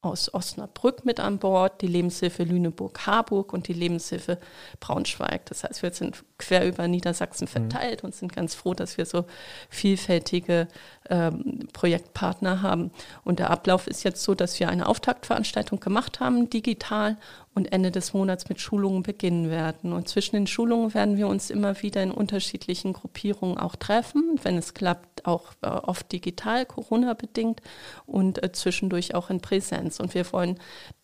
aus 0.00 0.32
Osnabrück 0.32 1.04
mit 1.04 1.18
an 1.18 1.38
Bord, 1.38 1.82
die 1.82 1.88
Lebenshilfe 1.88 2.44
Lüneburg-Harburg 2.44 3.52
und 3.52 3.66
die 3.66 3.72
Lebenshilfe 3.72 4.38
Braunschweig. 4.78 5.46
Das 5.46 5.64
heißt, 5.64 5.82
wir 5.82 5.90
sind 5.92 6.22
quer 6.38 6.66
über 6.66 6.86
Niedersachsen 6.86 7.46
mhm. 7.46 7.48
verteilt 7.48 8.04
und 8.04 8.14
sind 8.14 8.32
ganz 8.32 8.54
froh, 8.54 8.74
dass 8.74 8.96
wir 8.96 9.06
so 9.06 9.24
vielfältige 9.70 10.68
ähm, 11.10 11.68
Projektpartner 11.72 12.62
haben. 12.62 12.92
Und 13.24 13.40
der 13.40 13.50
Ablauf 13.50 13.88
ist 13.88 14.04
jetzt 14.04 14.22
so, 14.22 14.36
dass 14.36 14.60
wir 14.60 14.68
eine 14.68 14.86
Auftaktveranstaltung 14.86 15.80
gemacht 15.80 16.20
haben, 16.20 16.48
digital, 16.48 17.16
und 17.58 17.72
Ende 17.72 17.90
des 17.90 18.14
Monats 18.14 18.48
mit 18.48 18.60
Schulungen 18.60 19.02
beginnen 19.02 19.50
werden. 19.50 19.92
Und 19.92 20.08
zwischen 20.08 20.36
den 20.36 20.46
Schulungen 20.46 20.94
werden 20.94 21.16
wir 21.16 21.26
uns 21.26 21.50
immer 21.50 21.82
wieder 21.82 22.02
in 22.02 22.12
unterschiedlichen 22.12 22.92
Gruppierungen 22.92 23.58
auch 23.58 23.74
treffen, 23.74 24.38
wenn 24.44 24.56
es 24.56 24.74
klappt, 24.74 25.17
auch 25.28 25.52
äh, 25.62 25.68
oft 25.68 26.10
digital, 26.10 26.66
Corona-bedingt 26.66 27.60
und 28.06 28.42
äh, 28.42 28.52
zwischendurch 28.52 29.14
auch 29.14 29.30
in 29.30 29.40
Präsenz. 29.40 30.00
Und 30.00 30.14
wir 30.14 30.30
wollen 30.32 30.58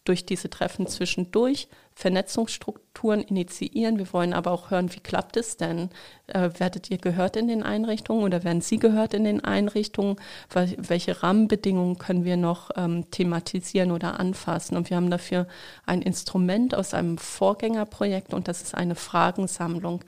durch 0.04 0.26
diese 0.26 0.50
Treffen 0.50 0.86
zwischendurch 0.86 1.68
Vernetzungsstrukturen 1.96 3.22
initiieren. 3.22 3.98
Wir 3.98 4.12
wollen 4.12 4.32
aber 4.32 4.50
auch 4.50 4.70
hören, 4.70 4.92
wie 4.92 5.00
klappt 5.00 5.36
es 5.36 5.56
denn? 5.56 5.90
Äh, 6.26 6.50
werdet 6.58 6.90
ihr 6.90 6.98
gehört 6.98 7.36
in 7.36 7.46
den 7.46 7.62
Einrichtungen 7.62 8.24
oder 8.24 8.42
werden 8.42 8.60
Sie 8.60 8.78
gehört 8.78 9.14
in 9.14 9.22
den 9.24 9.44
Einrichtungen? 9.44 10.16
Welche 10.52 11.22
Rahmenbedingungen 11.22 11.96
können 11.98 12.24
wir 12.24 12.36
noch 12.36 12.70
ähm, 12.76 13.10
thematisieren 13.12 13.92
oder 13.92 14.18
anfassen? 14.18 14.76
Und 14.76 14.90
wir 14.90 14.96
haben 14.96 15.10
dafür 15.10 15.46
ein 15.86 16.02
Instrument 16.02 16.74
aus 16.74 16.94
einem 16.94 17.16
Vorgängerprojekt 17.16 18.34
und 18.34 18.48
das 18.48 18.60
ist 18.60 18.74
eine 18.74 18.96
Fragensammlung 18.96 20.02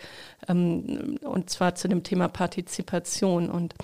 ähm, 0.48 1.18
und 1.22 1.50
zwar 1.50 1.76
zu 1.76 1.86
dem 1.88 2.02
Thema 2.02 2.28
Partizipation. 2.28 3.48
Und 3.48 3.74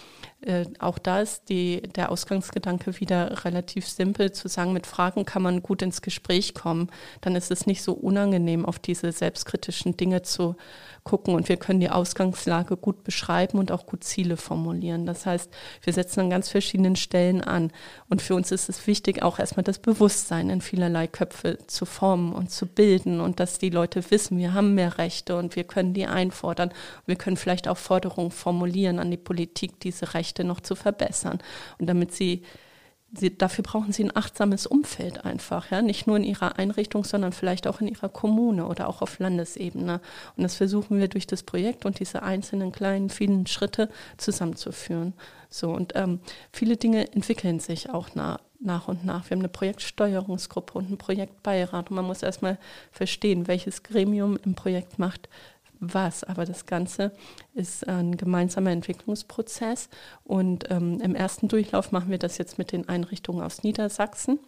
äh, 0.43 0.67
auch 0.79 0.99
da 0.99 1.21
ist 1.21 1.49
die, 1.49 1.83
der 1.83 2.11
Ausgangsgedanke 2.11 3.01
wieder 3.01 3.45
relativ 3.45 3.89
simpel, 3.89 4.33
zu 4.33 4.49
sagen, 4.49 4.73
mit 4.73 4.87
Fragen 4.87 5.25
kann 5.25 5.43
man 5.43 5.63
gut 5.63 5.83
ins 5.83 6.03
Gespräch 6.03 6.55
kommen. 6.55 6.91
Dann 7.21 7.37
ist 7.37 7.51
es 7.51 7.67
nicht 7.67 7.83
so 7.83 7.93
unangenehm, 7.93 8.67
auf 8.67 8.79
diese 8.79 9.13
selbstkritischen 9.13 9.97
Dinge 9.97 10.23
zu 10.23 10.57
gucken 11.05 11.35
und 11.35 11.49
wir 11.49 11.57
können 11.57 11.81
die 11.81 11.91
Ausgangslage 11.91 12.77
gut 12.77 13.03
beschreiben 13.03 13.59
und 13.59 13.73
auch 13.73 13.87
gut 13.87 14.05
Ziele 14.05 14.37
formulieren. 14.37 15.05
Das 15.05 15.27
heißt, 15.27 15.51
wir 15.83 15.93
setzen 15.93 16.21
an 16.21 16.31
ganz 16.31 16.49
verschiedenen 16.49 16.97
Stellen 16.97 17.41
an. 17.41 17.73
Und 18.09 18.23
für 18.23 18.35
uns 18.35 18.53
ist 18.53 18.69
es 18.69 18.87
wichtig, 18.87 19.23
auch 19.23 19.39
erstmal 19.39 19.65
das 19.65 19.79
Bewusstsein 19.79 20.49
in 20.51 20.61
vielerlei 20.61 21.09
Köpfe 21.09 21.59
zu 21.67 21.87
formen 21.87 22.33
und 22.33 22.51
zu 22.51 22.67
bilden 22.67 23.21
und 23.21 23.41
dass 23.41 23.59
die 23.59 23.71
Leute 23.71 24.11
wissen, 24.11 24.39
wir 24.39 24.55
haben 24.55 24.75
mehr 24.75 24.99
Rechte 24.99 25.37
und 25.37 25.57
wir 25.57 25.65
können 25.65 25.95
die 25.95 26.07
einfordern. 26.07 26.73
Wir 27.07 27.17
können 27.17 27.37
vielleicht 27.37 27.67
auch 27.67 27.79
Forderungen 27.79 28.31
formulieren 28.31 28.99
an 28.99 29.11
die 29.11 29.17
Politik, 29.17 29.81
diese 29.81 30.15
Rechte 30.15 30.32
noch 30.41 30.61
zu 30.61 30.75
verbessern. 30.75 31.39
Und 31.79 31.87
damit 31.87 32.13
sie 32.13 32.43
Sie, 33.15 33.37
dafür 33.37 33.63
brauchen 33.63 33.93
Sie 33.93 34.05
ein 34.05 34.17
achtsames 34.17 34.67
Umfeld 34.67 35.27
einfach, 35.27 35.71
ja, 35.71 35.83
nicht 35.83 36.07
nur 36.07 36.17
in 36.17 36.25
Ihrer 36.25 36.59
Einrichtung, 36.59 37.05
sondern 37.05 37.33
vielleicht 37.33 37.67
auch 37.67 37.83
in 37.83 37.89
Ihrer 37.89 38.09
Kommune 38.09 38.67
oder 38.67 38.89
auch 38.89 39.03
auf 39.03 39.19
Landesebene. 39.19 40.01
Und 40.37 40.43
das 40.43 40.57
versuchen 40.57 40.99
wir 40.99 41.09
durch 41.09 41.27
das 41.27 41.43
Projekt 41.43 41.85
und 41.85 42.01
diese 42.01 42.23
einzelnen 42.23 42.73
kleinen, 42.73 43.11
vielen 43.11 43.47
Schritte 43.47 43.91
zusammenzuführen. 44.17 45.13
So 45.51 45.73
und 45.73 45.93
ähm, 45.95 46.21
viele 46.53 46.79
Dinge 46.79 47.13
entwickeln 47.13 47.61
sich 47.61 47.91
auch 47.91 48.15
nach, 48.15 48.39
nach 48.61 48.89
und 48.89 49.05
nach. 49.05 49.29
Wir 49.29 49.37
haben 49.37 49.43
eine 49.43 49.49
Projektsteuerungsgruppe 49.49 50.79
und 50.79 50.87
einen 50.87 50.97
Projektbeirat 50.97 51.91
und 51.91 51.97
man 51.97 52.07
muss 52.07 52.23
erstmal 52.23 52.57
verstehen, 52.93 53.47
welches 53.47 53.83
Gremium 53.83 54.39
im 54.43 54.55
Projekt 54.55 54.99
macht 54.99 55.29
was. 55.83 56.25
Aber 56.25 56.45
das 56.45 56.67
Ganze 56.67 57.13
ist 57.55 57.87
ein 57.89 58.17
gemeinsamer 58.17 58.71
Entwicklungsprozess. 58.71 59.89
Und 60.25 60.71
ähm, 60.71 61.01
im 61.01 61.15
ersten 61.15 61.49
Durchlauf 61.49 61.93
machen 61.93 62.11
wir 62.11 62.19
das 62.19 62.39
jetzt 62.39 62.57
mit 62.59 62.73
den 62.73 62.89
Einrichtungen 62.89 63.43
aus 63.43 63.63
Niedersachsen. 63.63 64.39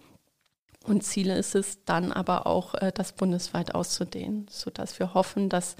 Und 0.84 1.02
Ziel 1.02 1.30
ist 1.30 1.54
es 1.54 1.82
dann 1.84 2.12
aber 2.12 2.46
auch, 2.46 2.74
äh, 2.74 2.92
das 2.94 3.12
bundesweit 3.12 3.74
auszudehnen, 3.74 4.46
sodass 4.50 4.98
wir 4.98 5.14
hoffen, 5.14 5.48
dass 5.48 5.76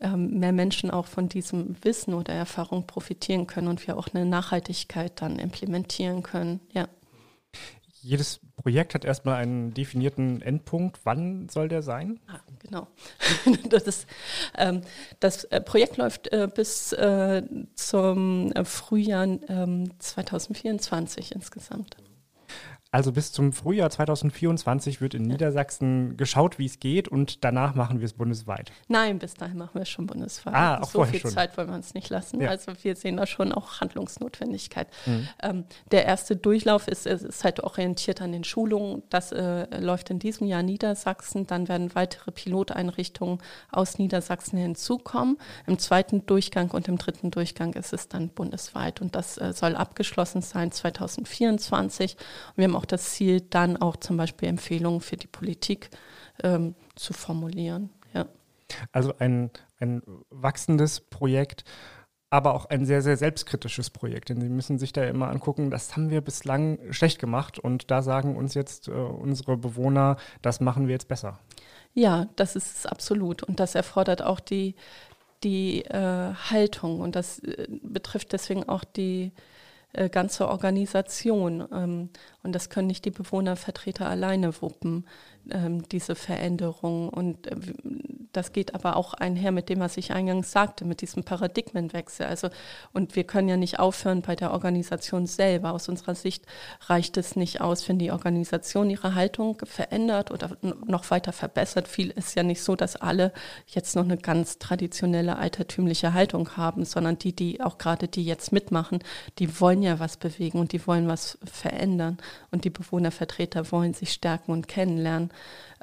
ähm, 0.00 0.40
mehr 0.40 0.52
Menschen 0.52 0.90
auch 0.90 1.06
von 1.06 1.28
diesem 1.28 1.76
Wissen 1.82 2.14
oder 2.14 2.34
Erfahrung 2.34 2.86
profitieren 2.86 3.46
können 3.46 3.68
und 3.68 3.86
wir 3.86 3.96
auch 3.96 4.08
eine 4.12 4.26
Nachhaltigkeit 4.26 5.22
dann 5.22 5.38
implementieren 5.38 6.22
können. 6.22 6.60
Ja. 6.72 6.88
Jedes 8.02 8.40
Projekt 8.56 8.94
hat 8.94 9.04
erstmal 9.04 9.36
einen 9.36 9.74
definierten 9.74 10.40
Endpunkt. 10.42 11.00
Wann 11.04 11.48
soll 11.48 11.68
der 11.68 11.82
sein? 11.82 12.18
Ah, 12.28 12.40
genau. 12.58 12.86
das, 13.68 14.06
ähm, 14.56 14.82
das 15.18 15.44
äh, 15.44 15.60
Projekt 15.60 15.96
läuft 15.96 16.32
äh, 16.32 16.48
bis 16.52 16.92
äh, 16.92 17.42
zum 17.74 18.52
äh, 18.52 18.64
Frühjahr 18.64 19.26
2024 19.98 21.32
ähm, 21.32 21.36
insgesamt. 21.36 21.96
Also 22.92 23.12
bis 23.12 23.30
zum 23.30 23.52
Frühjahr 23.52 23.88
2024 23.88 25.00
wird 25.00 25.14
in 25.14 25.22
Niedersachsen 25.22 26.16
geschaut, 26.16 26.58
wie 26.58 26.66
es 26.66 26.80
geht 26.80 27.06
und 27.06 27.44
danach 27.44 27.76
machen 27.76 28.00
wir 28.00 28.04
es 28.04 28.14
bundesweit. 28.14 28.72
Nein, 28.88 29.20
bis 29.20 29.34
dahin 29.34 29.58
machen 29.58 29.74
wir 29.74 29.82
es 29.82 29.88
schon 29.88 30.08
bundesweit. 30.08 30.54
Ah, 30.54 30.80
auch 30.80 30.90
so 30.90 31.04
viel 31.04 31.20
schon. 31.20 31.30
Zeit 31.30 31.56
wollen 31.56 31.68
wir 31.68 31.76
uns 31.76 31.94
nicht 31.94 32.10
lassen. 32.10 32.40
Ja. 32.40 32.50
Also 32.50 32.72
wir 32.82 32.96
sehen 32.96 33.16
da 33.16 33.26
schon 33.26 33.52
auch 33.52 33.80
Handlungsnotwendigkeit. 33.80 34.88
Mhm. 35.06 35.28
Ähm, 35.40 35.64
der 35.92 36.04
erste 36.04 36.34
Durchlauf 36.34 36.88
ist, 36.88 37.06
ist 37.06 37.44
halt 37.44 37.60
orientiert 37.60 38.20
an 38.22 38.32
den 38.32 38.42
Schulungen. 38.42 39.04
Das 39.08 39.30
äh, 39.30 39.78
läuft 39.78 40.10
in 40.10 40.18
diesem 40.18 40.48
Jahr 40.48 40.64
Niedersachsen. 40.64 41.46
Dann 41.46 41.68
werden 41.68 41.94
weitere 41.94 42.32
Piloteinrichtungen 42.32 43.38
aus 43.70 43.98
Niedersachsen 43.98 44.58
hinzukommen. 44.58 45.38
Im 45.68 45.78
zweiten 45.78 46.26
Durchgang 46.26 46.72
und 46.72 46.88
im 46.88 46.98
dritten 46.98 47.30
Durchgang 47.30 47.74
ist 47.74 47.92
es 47.92 48.08
dann 48.08 48.30
bundesweit 48.30 49.00
und 49.00 49.14
das 49.14 49.38
äh, 49.38 49.52
soll 49.52 49.76
abgeschlossen 49.76 50.42
sein 50.42 50.72
2024. 50.72 52.16
Und 52.16 52.56
wir 52.56 52.64
haben 52.64 52.79
auch 52.80 52.86
das 52.86 53.10
Ziel, 53.10 53.42
dann 53.42 53.76
auch 53.76 53.96
zum 53.96 54.16
Beispiel 54.16 54.48
Empfehlungen 54.48 55.00
für 55.00 55.16
die 55.16 55.26
Politik 55.26 55.90
ähm, 56.42 56.74
zu 56.94 57.12
formulieren. 57.12 57.90
Ja. 58.14 58.26
Also 58.90 59.14
ein, 59.18 59.50
ein 59.78 60.02
wachsendes 60.30 61.00
Projekt, 61.00 61.64
aber 62.30 62.54
auch 62.54 62.66
ein 62.66 62.86
sehr, 62.86 63.02
sehr 63.02 63.16
selbstkritisches 63.16 63.90
Projekt. 63.90 64.30
Denn 64.30 64.40
Sie 64.40 64.48
müssen 64.48 64.78
sich 64.78 64.92
da 64.92 65.04
immer 65.04 65.28
angucken, 65.28 65.70
das 65.70 65.94
haben 65.94 66.08
wir 66.10 66.22
bislang 66.22 66.78
schlecht 66.90 67.18
gemacht 67.18 67.58
und 67.58 67.90
da 67.90 68.00
sagen 68.00 68.36
uns 68.36 68.54
jetzt 68.54 68.88
äh, 68.88 68.92
unsere 68.92 69.58
Bewohner, 69.58 70.16
das 70.40 70.60
machen 70.60 70.86
wir 70.86 70.92
jetzt 70.92 71.08
besser. 71.08 71.38
Ja, 71.92 72.28
das 72.36 72.56
ist 72.56 72.78
es 72.78 72.86
absolut. 72.86 73.42
Und 73.42 73.60
das 73.60 73.74
erfordert 73.74 74.22
auch 74.22 74.40
die, 74.40 74.74
die 75.42 75.84
äh, 75.84 76.32
Haltung 76.34 77.00
und 77.00 77.14
das 77.14 77.40
äh, 77.40 77.66
betrifft 77.82 78.32
deswegen 78.32 78.66
auch 78.66 78.84
die 78.84 79.32
äh, 79.92 80.08
ganze 80.08 80.48
Organisation. 80.48 81.66
Ähm, 81.72 82.10
und 82.42 82.52
das 82.54 82.70
können 82.70 82.88
nicht 82.88 83.04
die 83.04 83.10
Bewohnervertreter 83.10 84.08
alleine 84.08 84.60
wuppen, 84.62 85.06
ähm, 85.50 85.88
diese 85.88 86.14
Veränderung. 86.14 87.08
Und 87.08 87.46
äh, 87.46 87.56
das 88.32 88.52
geht 88.52 88.74
aber 88.74 88.96
auch 88.96 89.14
einher 89.14 89.50
mit 89.50 89.68
dem, 89.68 89.80
was 89.80 89.96
ich 89.96 90.12
eingangs 90.12 90.52
sagte, 90.52 90.84
mit 90.84 91.00
diesem 91.00 91.24
Paradigmenwechsel. 91.24 92.26
Also, 92.26 92.48
und 92.92 93.16
wir 93.16 93.24
können 93.24 93.48
ja 93.48 93.56
nicht 93.56 93.78
aufhören 93.78 94.22
bei 94.22 94.36
der 94.36 94.52
Organisation 94.52 95.26
selber. 95.26 95.72
Aus 95.72 95.88
unserer 95.88 96.14
Sicht 96.14 96.44
reicht 96.86 97.16
es 97.16 97.34
nicht 97.36 97.60
aus, 97.60 97.88
wenn 97.88 97.98
die 97.98 98.12
Organisation 98.12 98.90
ihre 98.90 99.14
Haltung 99.14 99.58
verändert 99.64 100.30
oder 100.30 100.56
noch 100.62 101.10
weiter 101.10 101.32
verbessert. 101.32 101.88
Viel 101.88 102.10
ist 102.10 102.36
ja 102.36 102.42
nicht 102.42 102.62
so, 102.62 102.76
dass 102.76 102.96
alle 102.96 103.32
jetzt 103.66 103.96
noch 103.96 104.04
eine 104.04 104.16
ganz 104.16 104.58
traditionelle 104.58 105.36
altertümliche 105.36 106.14
Haltung 106.14 106.56
haben, 106.56 106.84
sondern 106.84 107.18
die, 107.18 107.34
die 107.34 107.60
auch 107.60 107.78
gerade 107.78 108.08
die 108.08 108.24
jetzt 108.24 108.52
mitmachen, 108.52 109.00
die 109.38 109.60
wollen 109.60 109.82
ja 109.82 109.98
was 109.98 110.16
bewegen 110.16 110.58
und 110.58 110.72
die 110.72 110.86
wollen 110.86 111.08
was 111.08 111.38
verändern 111.44 112.18
und 112.50 112.64
die 112.64 112.70
Bewohnervertreter 112.70 113.72
wollen 113.72 113.94
sich 113.94 114.12
stärken 114.12 114.52
und 114.52 114.68
kennenlernen. 114.68 115.29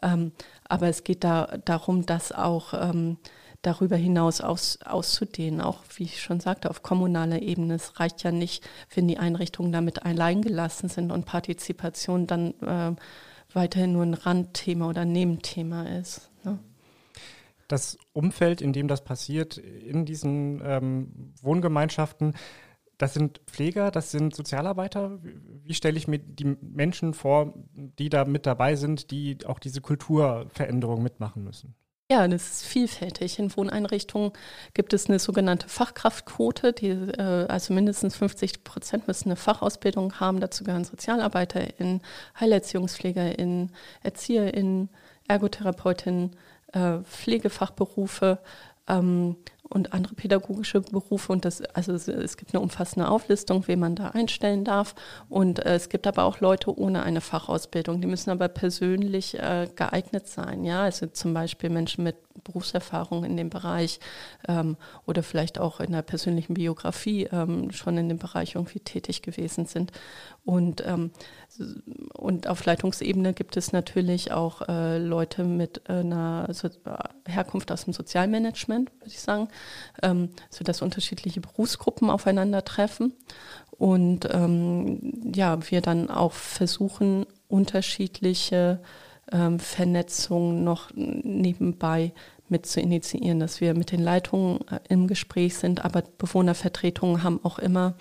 Ähm, 0.01 0.31
aber 0.67 0.87
es 0.87 1.03
geht 1.03 1.23
da 1.23 1.57
darum, 1.65 2.05
das 2.05 2.31
auch 2.31 2.73
ähm, 2.73 3.17
darüber 3.61 3.95
hinaus 3.95 4.41
aus, 4.41 4.79
auszudehnen, 4.85 5.61
auch 5.61 5.79
wie 5.95 6.03
ich 6.03 6.21
schon 6.21 6.39
sagte, 6.39 6.69
auf 6.69 6.83
kommunaler 6.83 7.41
Ebene. 7.41 7.75
Es 7.75 7.99
reicht 7.99 8.23
ja 8.23 8.31
nicht, 8.31 8.67
wenn 8.93 9.07
die 9.07 9.17
Einrichtungen 9.17 9.71
damit 9.71 10.05
allein 10.05 10.41
gelassen 10.41 10.89
sind 10.89 11.11
und 11.11 11.25
Partizipation 11.25 12.27
dann 12.27 12.53
äh, 12.61 12.95
weiterhin 13.53 13.93
nur 13.93 14.03
ein 14.03 14.13
Randthema 14.13 14.87
oder 14.87 15.05
Nebenthema 15.05 15.83
ist. 15.83 16.29
Ne? 16.43 16.59
Das 17.67 17.97
Umfeld, 18.13 18.61
in 18.61 18.71
dem 18.71 18.87
das 18.87 19.03
passiert, 19.03 19.57
in 19.57 20.05
diesen 20.05 20.61
ähm, 20.63 21.33
Wohngemeinschaften, 21.41 22.33
das 22.97 23.13
sind 23.13 23.41
Pfleger, 23.47 23.91
das 23.91 24.11
sind 24.11 24.35
Sozialarbeiter. 24.35 25.19
Wie 25.21 25.73
stelle 25.73 25.97
ich 25.97 26.07
mir 26.07 26.19
die 26.19 26.57
Menschen 26.61 27.13
vor, 27.13 27.53
die 27.75 28.09
da 28.09 28.25
mit 28.25 28.45
dabei 28.45 28.75
sind, 28.75 29.11
die 29.11 29.37
auch 29.45 29.59
diese 29.59 29.81
Kulturveränderung 29.81 31.03
mitmachen 31.03 31.43
müssen? 31.43 31.75
Ja, 32.09 32.25
das 32.25 32.49
ist 32.49 32.65
vielfältig. 32.65 33.37
In 33.37 33.55
Wohneinrichtungen 33.55 34.31
gibt 34.73 34.93
es 34.93 35.07
eine 35.09 35.19
sogenannte 35.19 35.67
Fachkraftquote, 35.67 36.71
die, 36.71 36.87
äh, 36.87 37.45
also 37.49 37.73
mindestens 37.73 38.15
50 38.15 38.63
Prozent 38.63 39.09
müssen 39.09 39.27
eine 39.27 39.35
Fachausbildung 39.35 40.17
haben. 40.21 40.39
Dazu 40.39 40.63
gehören 40.63 40.85
SozialarbeiterInnen, 40.85 42.01
HeilerziehungspflegerInnen, 42.39 43.73
ErzieherInnen, 44.03 44.89
ErgotherapeutInnen, 45.27 46.37
äh, 46.71 46.99
Pflegefachberufe, 46.99 48.39
ähm, 48.87 49.35
und 49.69 49.93
andere 49.93 50.15
pädagogische 50.15 50.81
Berufe. 50.81 51.31
Und 51.31 51.45
das, 51.45 51.61
also 51.61 51.93
es 51.93 52.37
gibt 52.37 52.53
eine 52.53 52.61
umfassende 52.61 53.09
Auflistung, 53.09 53.67
wen 53.67 53.79
man 53.79 53.95
da 53.95 54.09
einstellen 54.09 54.63
darf. 54.63 54.95
Und 55.29 55.65
äh, 55.65 55.75
es 55.75 55.89
gibt 55.89 56.07
aber 56.07 56.23
auch 56.23 56.39
Leute 56.39 56.77
ohne 56.77 57.03
eine 57.03 57.21
Fachausbildung. 57.21 58.01
Die 58.01 58.07
müssen 58.07 58.29
aber 58.29 58.47
persönlich 58.47 59.37
äh, 59.39 59.67
geeignet 59.75 60.27
sein. 60.27 60.63
Ja, 60.63 60.83
also 60.83 61.07
zum 61.07 61.33
Beispiel 61.33 61.69
Menschen 61.69 62.03
mit 62.03 62.15
Berufserfahrung 62.43 63.23
in 63.23 63.37
dem 63.37 63.49
Bereich 63.49 63.99
ähm, 64.47 64.77
oder 65.05 65.23
vielleicht 65.23 65.59
auch 65.59 65.79
in 65.79 65.91
der 65.91 66.01
persönlichen 66.01 66.53
Biografie 66.53 67.25
ähm, 67.31 67.71
schon 67.71 67.97
in 67.97 68.09
dem 68.09 68.17
Bereich 68.17 68.55
irgendwie 68.55 68.79
tätig 68.79 69.21
gewesen 69.21 69.65
sind. 69.65 69.91
Und, 70.45 70.83
ähm, 70.85 71.11
und 72.13 72.47
auf 72.47 72.65
Leitungsebene 72.65 73.33
gibt 73.33 73.57
es 73.57 73.73
natürlich 73.73 74.31
auch 74.31 74.67
äh, 74.69 74.97
Leute 74.97 75.43
mit 75.43 75.89
einer 75.89 76.47
so 76.53 76.69
Herkunft 77.27 77.71
aus 77.71 77.83
dem 77.83 77.93
Sozialmanagement, 77.93 78.91
würde 78.99 79.07
ich 79.07 79.19
sagen, 79.19 79.49
ähm, 80.01 80.29
sodass 80.49 80.81
unterschiedliche 80.81 81.41
Berufsgruppen 81.41 82.09
aufeinandertreffen. 82.09 83.13
Und 83.71 84.27
ähm, 84.31 85.31
ja, 85.35 85.69
wir 85.69 85.81
dann 85.81 86.09
auch 86.09 86.33
versuchen, 86.33 87.25
unterschiedliche 87.47 88.79
ähm, 89.31 89.59
Vernetzung 89.59 90.63
noch 90.63 90.89
nebenbei 90.93 92.13
mit 92.49 92.65
zu 92.65 92.79
initiieren, 92.79 93.39
dass 93.39 93.59
wir 93.59 93.73
mit 93.73 93.91
den 93.91 94.01
Leitungen 94.01 94.59
äh, 94.69 94.79
im 94.89 95.07
Gespräch 95.07 95.57
sind, 95.57 95.83
aber 95.83 96.03
Bewohnervertretungen 96.17 97.23
haben 97.23 97.39
auch 97.43 97.59
immer 97.59 97.95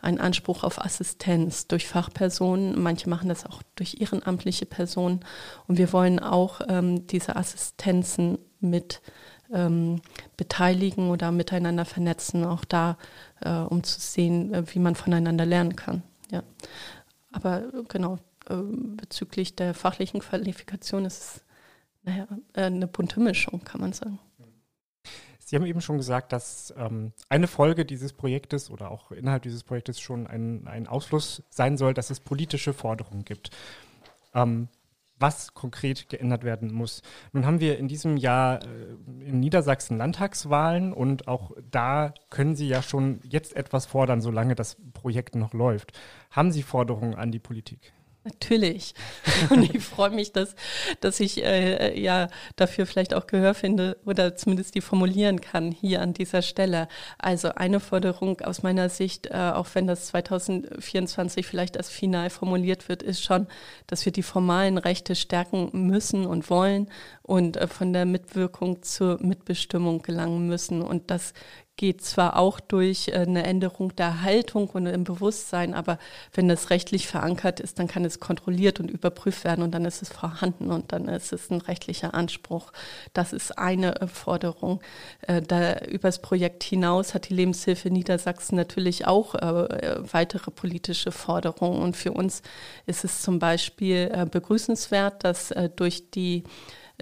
einen 0.00 0.18
Anspruch 0.18 0.64
auf 0.64 0.84
Assistenz 0.84 1.68
durch 1.68 1.86
Fachpersonen. 1.86 2.80
Manche 2.82 3.08
machen 3.08 3.28
das 3.28 3.46
auch 3.46 3.62
durch 3.76 4.00
ehrenamtliche 4.00 4.66
Personen. 4.66 5.20
Und 5.68 5.78
wir 5.78 5.92
wollen 5.92 6.18
auch 6.18 6.60
ähm, 6.68 7.06
diese 7.06 7.36
Assistenzen 7.36 8.38
mit 8.60 9.00
ähm, 9.52 10.00
beteiligen 10.36 11.10
oder 11.10 11.30
miteinander 11.30 11.84
vernetzen, 11.84 12.44
auch 12.44 12.64
da, 12.64 12.96
äh, 13.40 13.50
um 13.50 13.84
zu 13.84 14.00
sehen, 14.00 14.52
äh, 14.52 14.64
wie 14.74 14.78
man 14.78 14.94
voneinander 14.94 15.46
lernen 15.46 15.76
kann. 15.76 16.02
Ja. 16.30 16.42
Aber 17.32 17.62
genau, 17.88 18.14
äh, 18.14 18.18
bezüglich 18.46 19.56
der 19.56 19.74
fachlichen 19.74 20.20
Qualifikation 20.20 21.04
ist 21.04 21.18
es 21.18 21.44
naja, 22.02 22.26
äh, 22.54 22.62
eine 22.62 22.86
bunte 22.86 23.20
Mischung, 23.20 23.62
kann 23.64 23.80
man 23.80 23.92
sagen. 23.92 24.18
Sie 25.38 25.56
haben 25.56 25.66
eben 25.66 25.80
schon 25.80 25.98
gesagt, 25.98 26.32
dass 26.32 26.72
ähm, 26.78 27.12
eine 27.28 27.46
Folge 27.46 27.84
dieses 27.84 28.12
Projektes 28.12 28.70
oder 28.70 28.90
auch 28.90 29.10
innerhalb 29.12 29.42
dieses 29.42 29.64
Projektes 29.64 30.00
schon 30.00 30.26
ein, 30.26 30.66
ein 30.66 30.86
Ausfluss 30.86 31.42
sein 31.50 31.76
soll, 31.76 31.94
dass 31.94 32.10
es 32.10 32.20
politische 32.20 32.72
Forderungen 32.72 33.24
gibt. 33.24 33.50
Ähm, 34.34 34.68
was 35.18 35.54
konkret 35.54 36.08
geändert 36.08 36.42
werden 36.42 36.72
muss. 36.72 37.02
Nun 37.32 37.46
haben 37.46 37.60
wir 37.60 37.78
in 37.78 37.86
diesem 37.86 38.16
Jahr 38.16 38.62
äh, 38.62 39.28
in 39.28 39.40
Niedersachsen 39.40 39.96
Landtagswahlen 39.96 40.92
und 40.92 41.28
auch 41.28 41.52
da 41.70 42.12
können 42.28 42.56
Sie 42.56 42.68
ja 42.68 42.82
schon 42.82 43.20
jetzt 43.22 43.54
etwas 43.54 43.86
fordern, 43.86 44.20
solange 44.20 44.54
das 44.54 44.76
Projekt 44.92 45.34
noch 45.34 45.52
läuft. 45.52 45.92
Haben 46.30 46.50
Sie 46.50 46.62
Forderungen 46.62 47.14
an 47.14 47.30
die 47.30 47.38
Politik? 47.38 47.92
Natürlich. 48.24 48.94
Und 49.50 49.74
ich 49.74 49.82
freue 49.82 50.10
mich, 50.10 50.32
dass, 50.32 50.54
dass 51.00 51.18
ich 51.18 51.42
äh, 51.42 51.98
ja 52.00 52.28
dafür 52.54 52.86
vielleicht 52.86 53.14
auch 53.14 53.26
Gehör 53.26 53.52
finde 53.54 53.96
oder 54.04 54.36
zumindest 54.36 54.76
die 54.76 54.80
formulieren 54.80 55.40
kann 55.40 55.72
hier 55.72 56.00
an 56.00 56.14
dieser 56.14 56.42
Stelle. 56.42 56.86
Also 57.18 57.48
eine 57.54 57.80
Forderung 57.80 58.40
aus 58.40 58.62
meiner 58.62 58.88
Sicht, 58.88 59.26
äh, 59.26 59.52
auch 59.54 59.66
wenn 59.74 59.88
das 59.88 60.06
2024 60.06 61.46
vielleicht 61.46 61.76
als 61.76 61.88
final 61.88 62.30
formuliert 62.30 62.88
wird, 62.88 63.02
ist 63.02 63.24
schon, 63.24 63.48
dass 63.88 64.04
wir 64.04 64.12
die 64.12 64.22
formalen 64.22 64.78
Rechte 64.78 65.16
stärken 65.16 65.70
müssen 65.72 66.24
und 66.24 66.48
wollen 66.48 66.88
und 67.22 67.56
äh, 67.56 67.66
von 67.66 67.92
der 67.92 68.04
Mitwirkung 68.04 68.82
zur 68.82 69.20
Mitbestimmung 69.20 70.02
gelangen 70.02 70.46
müssen. 70.46 70.80
Und 70.80 71.10
das 71.10 71.34
geht 71.82 72.04
zwar 72.04 72.36
auch 72.36 72.60
durch 72.60 73.08
äh, 73.08 73.14
eine 73.14 73.42
Änderung 73.42 73.96
der 73.96 74.22
Haltung 74.22 74.68
und 74.68 74.86
im 74.86 75.02
Bewusstsein, 75.02 75.74
aber 75.74 75.98
wenn 76.32 76.46
das 76.46 76.70
rechtlich 76.70 77.08
verankert 77.08 77.58
ist, 77.58 77.80
dann 77.80 77.88
kann 77.88 78.04
es 78.04 78.20
kontrolliert 78.20 78.78
und 78.78 78.88
überprüft 78.88 79.42
werden 79.42 79.64
und 79.64 79.72
dann 79.72 79.84
ist 79.84 80.00
es 80.00 80.08
vorhanden 80.08 80.70
und 80.70 80.92
dann 80.92 81.08
ist 81.08 81.32
es 81.32 81.50
ein 81.50 81.60
rechtlicher 81.60 82.14
Anspruch. 82.14 82.72
Das 83.14 83.32
ist 83.32 83.58
eine 83.58 84.00
äh, 84.00 84.06
Forderung. 84.06 84.80
Äh, 85.22 85.42
da 85.42 85.80
übers 85.80 86.22
Projekt 86.22 86.62
hinaus 86.62 87.14
hat 87.14 87.28
die 87.28 87.34
Lebenshilfe 87.34 87.90
Niedersachsen 87.90 88.54
natürlich 88.54 89.08
auch 89.08 89.34
weitere 89.34 90.50
politische 90.52 91.10
Forderungen 91.10 91.82
und 91.82 91.96
für 91.96 92.12
uns 92.12 92.42
ist 92.86 93.02
es 93.04 93.22
zum 93.22 93.40
Beispiel 93.40 94.26
begrüßenswert, 94.30 95.24
dass 95.24 95.52
durch 95.76 96.10
die 96.10 96.44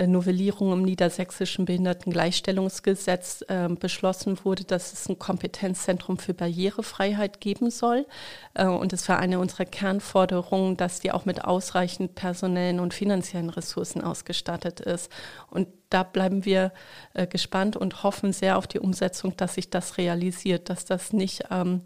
Novellierung 0.06 0.72
im 0.72 0.82
niedersächsischen 0.82 1.64
Behindertengleichstellungsgesetz 1.64 3.44
äh, 3.48 3.68
beschlossen 3.68 4.38
wurde, 4.44 4.64
dass 4.64 4.92
es 4.92 5.08
ein 5.08 5.18
Kompetenzzentrum 5.18 6.18
für 6.18 6.34
Barrierefreiheit 6.34 7.40
geben 7.40 7.70
soll. 7.70 8.06
Äh, 8.54 8.66
und 8.66 8.92
es 8.92 9.08
war 9.08 9.18
eine 9.18 9.38
unserer 9.38 9.64
Kernforderungen, 9.64 10.76
dass 10.76 11.00
die 11.00 11.12
auch 11.12 11.24
mit 11.24 11.44
ausreichend 11.44 12.14
personellen 12.14 12.80
und 12.80 12.94
finanziellen 12.94 13.50
Ressourcen 13.50 14.02
ausgestattet 14.02 14.80
ist. 14.80 15.10
Und 15.50 15.68
da 15.90 16.02
bleiben 16.02 16.44
wir 16.44 16.72
äh, 17.14 17.26
gespannt 17.26 17.76
und 17.76 18.02
hoffen 18.02 18.32
sehr 18.32 18.56
auf 18.56 18.66
die 18.66 18.78
Umsetzung, 18.78 19.36
dass 19.36 19.54
sich 19.54 19.70
das 19.70 19.98
realisiert, 19.98 20.70
dass 20.70 20.84
das 20.84 21.12
nicht 21.12 21.44
ähm, 21.50 21.82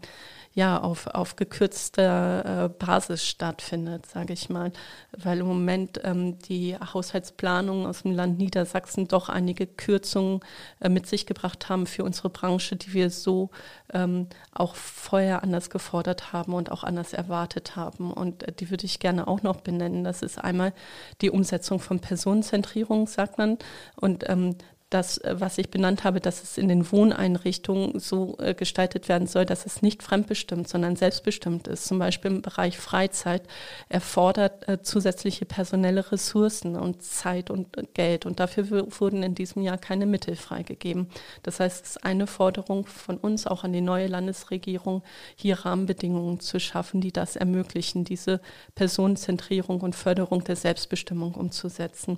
ja, 0.55 0.79
auf, 0.79 1.07
auf 1.07 1.35
gekürzter 1.35 2.65
äh, 2.65 2.69
Basis 2.69 3.27
stattfindet, 3.27 4.05
sage 4.05 4.31
ich 4.31 4.49
mal, 4.49 4.71
weil 5.11 5.39
im 5.39 5.47
Moment 5.47 5.99
ähm, 6.05 6.39
die 6.39 6.77
Haushaltsplanungen 6.77 7.85
aus 7.85 8.03
dem 8.03 8.13
Land 8.13 8.37
Niedersachsen 8.37 9.09
doch 9.09 9.27
einige 9.27 9.67
Kürzungen 9.67 10.39
äh, 10.79 10.87
mit 10.87 11.07
sich 11.07 11.25
gebracht 11.25 11.67
haben 11.67 11.85
für 11.85 12.05
unsere 12.05 12.29
Branche, 12.29 12.77
die 12.77 12.93
wir 12.93 13.09
so 13.09 13.49
ähm, 13.93 14.27
auch 14.53 14.75
vorher 14.75 15.43
anders 15.43 15.69
gefordert 15.69 16.31
haben 16.31 16.53
und 16.53 16.71
auch 16.71 16.85
anders 16.85 17.11
erwartet 17.11 17.75
haben. 17.75 18.13
Und 18.13 18.43
äh, 18.43 18.53
die 18.53 18.69
würde 18.69 18.85
ich 18.85 18.99
gerne 18.99 19.27
auch 19.27 19.43
noch 19.43 19.59
benennen. 19.59 20.05
Das 20.05 20.21
ist 20.21 20.41
einmal 20.41 20.71
die 21.19 21.31
Umsetzung 21.31 21.81
von 21.81 21.99
Personenzentrierung, 21.99 23.07
sagt 23.07 23.37
man. 23.37 23.57
Und 23.97 24.23
ähm, 24.29 24.55
das, 24.95 25.17
äh, 25.19 25.35
was 25.37 25.57
ich 25.57 25.69
benannt 25.69 26.03
habe, 26.05 26.21
dass 26.21 26.41
es 26.41 26.57
in 26.57 26.69
den 26.69 26.89
Wohneinrichtungen 26.91 27.99
so 27.99 28.37
äh, 28.39 28.53
gestaltet 28.53 29.09
werden 29.09 29.27
soll, 29.27 29.45
dass 29.45 29.65
es 29.65 29.81
nicht 29.81 30.01
fremdbestimmt, 30.01 30.69
sondern 30.69 30.95
selbstbestimmt 30.95 31.67
ist. 31.67 31.85
Zum 31.85 31.99
Beispiel 31.99 32.31
im 32.31 32.41
Bereich 32.41 32.77
Freizeit 32.77 33.43
erfordert 33.89 34.67
äh, 34.69 34.81
zusätzliche 34.81 35.45
personelle 35.45 36.11
Ressourcen 36.11 36.77
und 36.77 37.03
Zeit 37.03 37.51
und 37.51 37.67
Geld. 37.93 38.25
Und 38.25 38.39
dafür 38.39 38.87
wurden 38.99 39.21
in 39.21 39.35
diesem 39.35 39.61
Jahr 39.61 39.77
keine 39.77 40.05
Mittel 40.05 40.37
freigegeben. 40.37 41.07
Das 41.43 41.59
heißt, 41.59 41.83
es 41.83 41.89
ist 41.91 42.05
eine 42.05 42.25
Forderung 42.25 42.85
von 42.85 43.17
uns, 43.17 43.47
auch 43.47 43.65
an 43.65 43.73
die 43.73 43.81
neue 43.81 44.07
Landesregierung, 44.07 45.03
hier 45.35 45.59
Rahmenbedingungen 45.59 46.39
zu 46.39 46.59
schaffen, 46.59 47.01
die 47.01 47.11
das 47.11 47.35
ermöglichen, 47.35 48.05
diese 48.05 48.39
Personenzentrierung 48.75 49.81
und 49.81 49.95
Förderung 49.95 50.43
der 50.45 50.55
Selbstbestimmung 50.55 51.35
umzusetzen. 51.35 52.17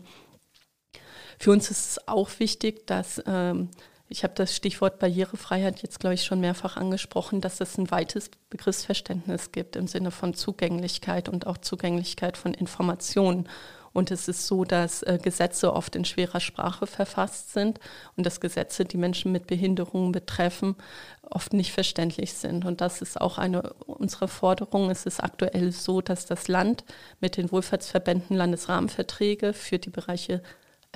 Für 1.39 1.51
uns 1.51 1.69
ist 1.69 1.91
es 1.91 2.07
auch 2.07 2.29
wichtig, 2.39 2.87
dass 2.87 3.21
ähm, 3.25 3.69
ich 4.09 4.23
habe 4.23 4.33
das 4.35 4.55
Stichwort 4.55 4.99
Barrierefreiheit 4.99 5.81
jetzt, 5.81 5.99
glaube 5.99 6.13
ich, 6.13 6.23
schon 6.23 6.39
mehrfach 6.39 6.77
angesprochen, 6.77 7.41
dass 7.41 7.59
es 7.59 7.77
ein 7.77 7.91
weites 7.91 8.31
Begriffsverständnis 8.49 9.51
gibt 9.51 9.75
im 9.75 9.87
Sinne 9.87 10.11
von 10.11 10.33
Zugänglichkeit 10.33 11.27
und 11.27 11.45
auch 11.45 11.57
Zugänglichkeit 11.57 12.37
von 12.37 12.53
Informationen. 12.53 13.49
Und 13.91 14.11
es 14.11 14.27
ist 14.27 14.45
so, 14.45 14.63
dass 14.63 15.01
äh, 15.03 15.17
Gesetze 15.21 15.73
oft 15.73 15.95
in 15.95 16.05
schwerer 16.05 16.39
Sprache 16.39 16.87
verfasst 16.87 17.51
sind 17.53 17.79
und 18.15 18.25
dass 18.25 18.39
Gesetze, 18.39 18.85
die 18.85 18.97
Menschen 18.97 19.31
mit 19.31 19.47
Behinderungen 19.47 20.11
betreffen, 20.11 20.75
oft 21.23 21.51
nicht 21.51 21.73
verständlich 21.73 22.33
sind. 22.33 22.63
Und 22.63 22.79
das 22.79 23.01
ist 23.01 23.19
auch 23.19 23.39
eine 23.39 23.73
unserer 23.85 24.27
Forderungen. 24.27 24.91
Es 24.91 25.05
ist 25.05 25.21
aktuell 25.21 25.71
so, 25.71 26.01
dass 26.01 26.27
das 26.27 26.47
Land 26.47 26.85
mit 27.19 27.37
den 27.37 27.51
Wohlfahrtsverbänden 27.51 28.37
Landesrahmenverträge 28.37 29.53
für 29.53 29.79
die 29.79 29.89
Bereiche 29.89 30.43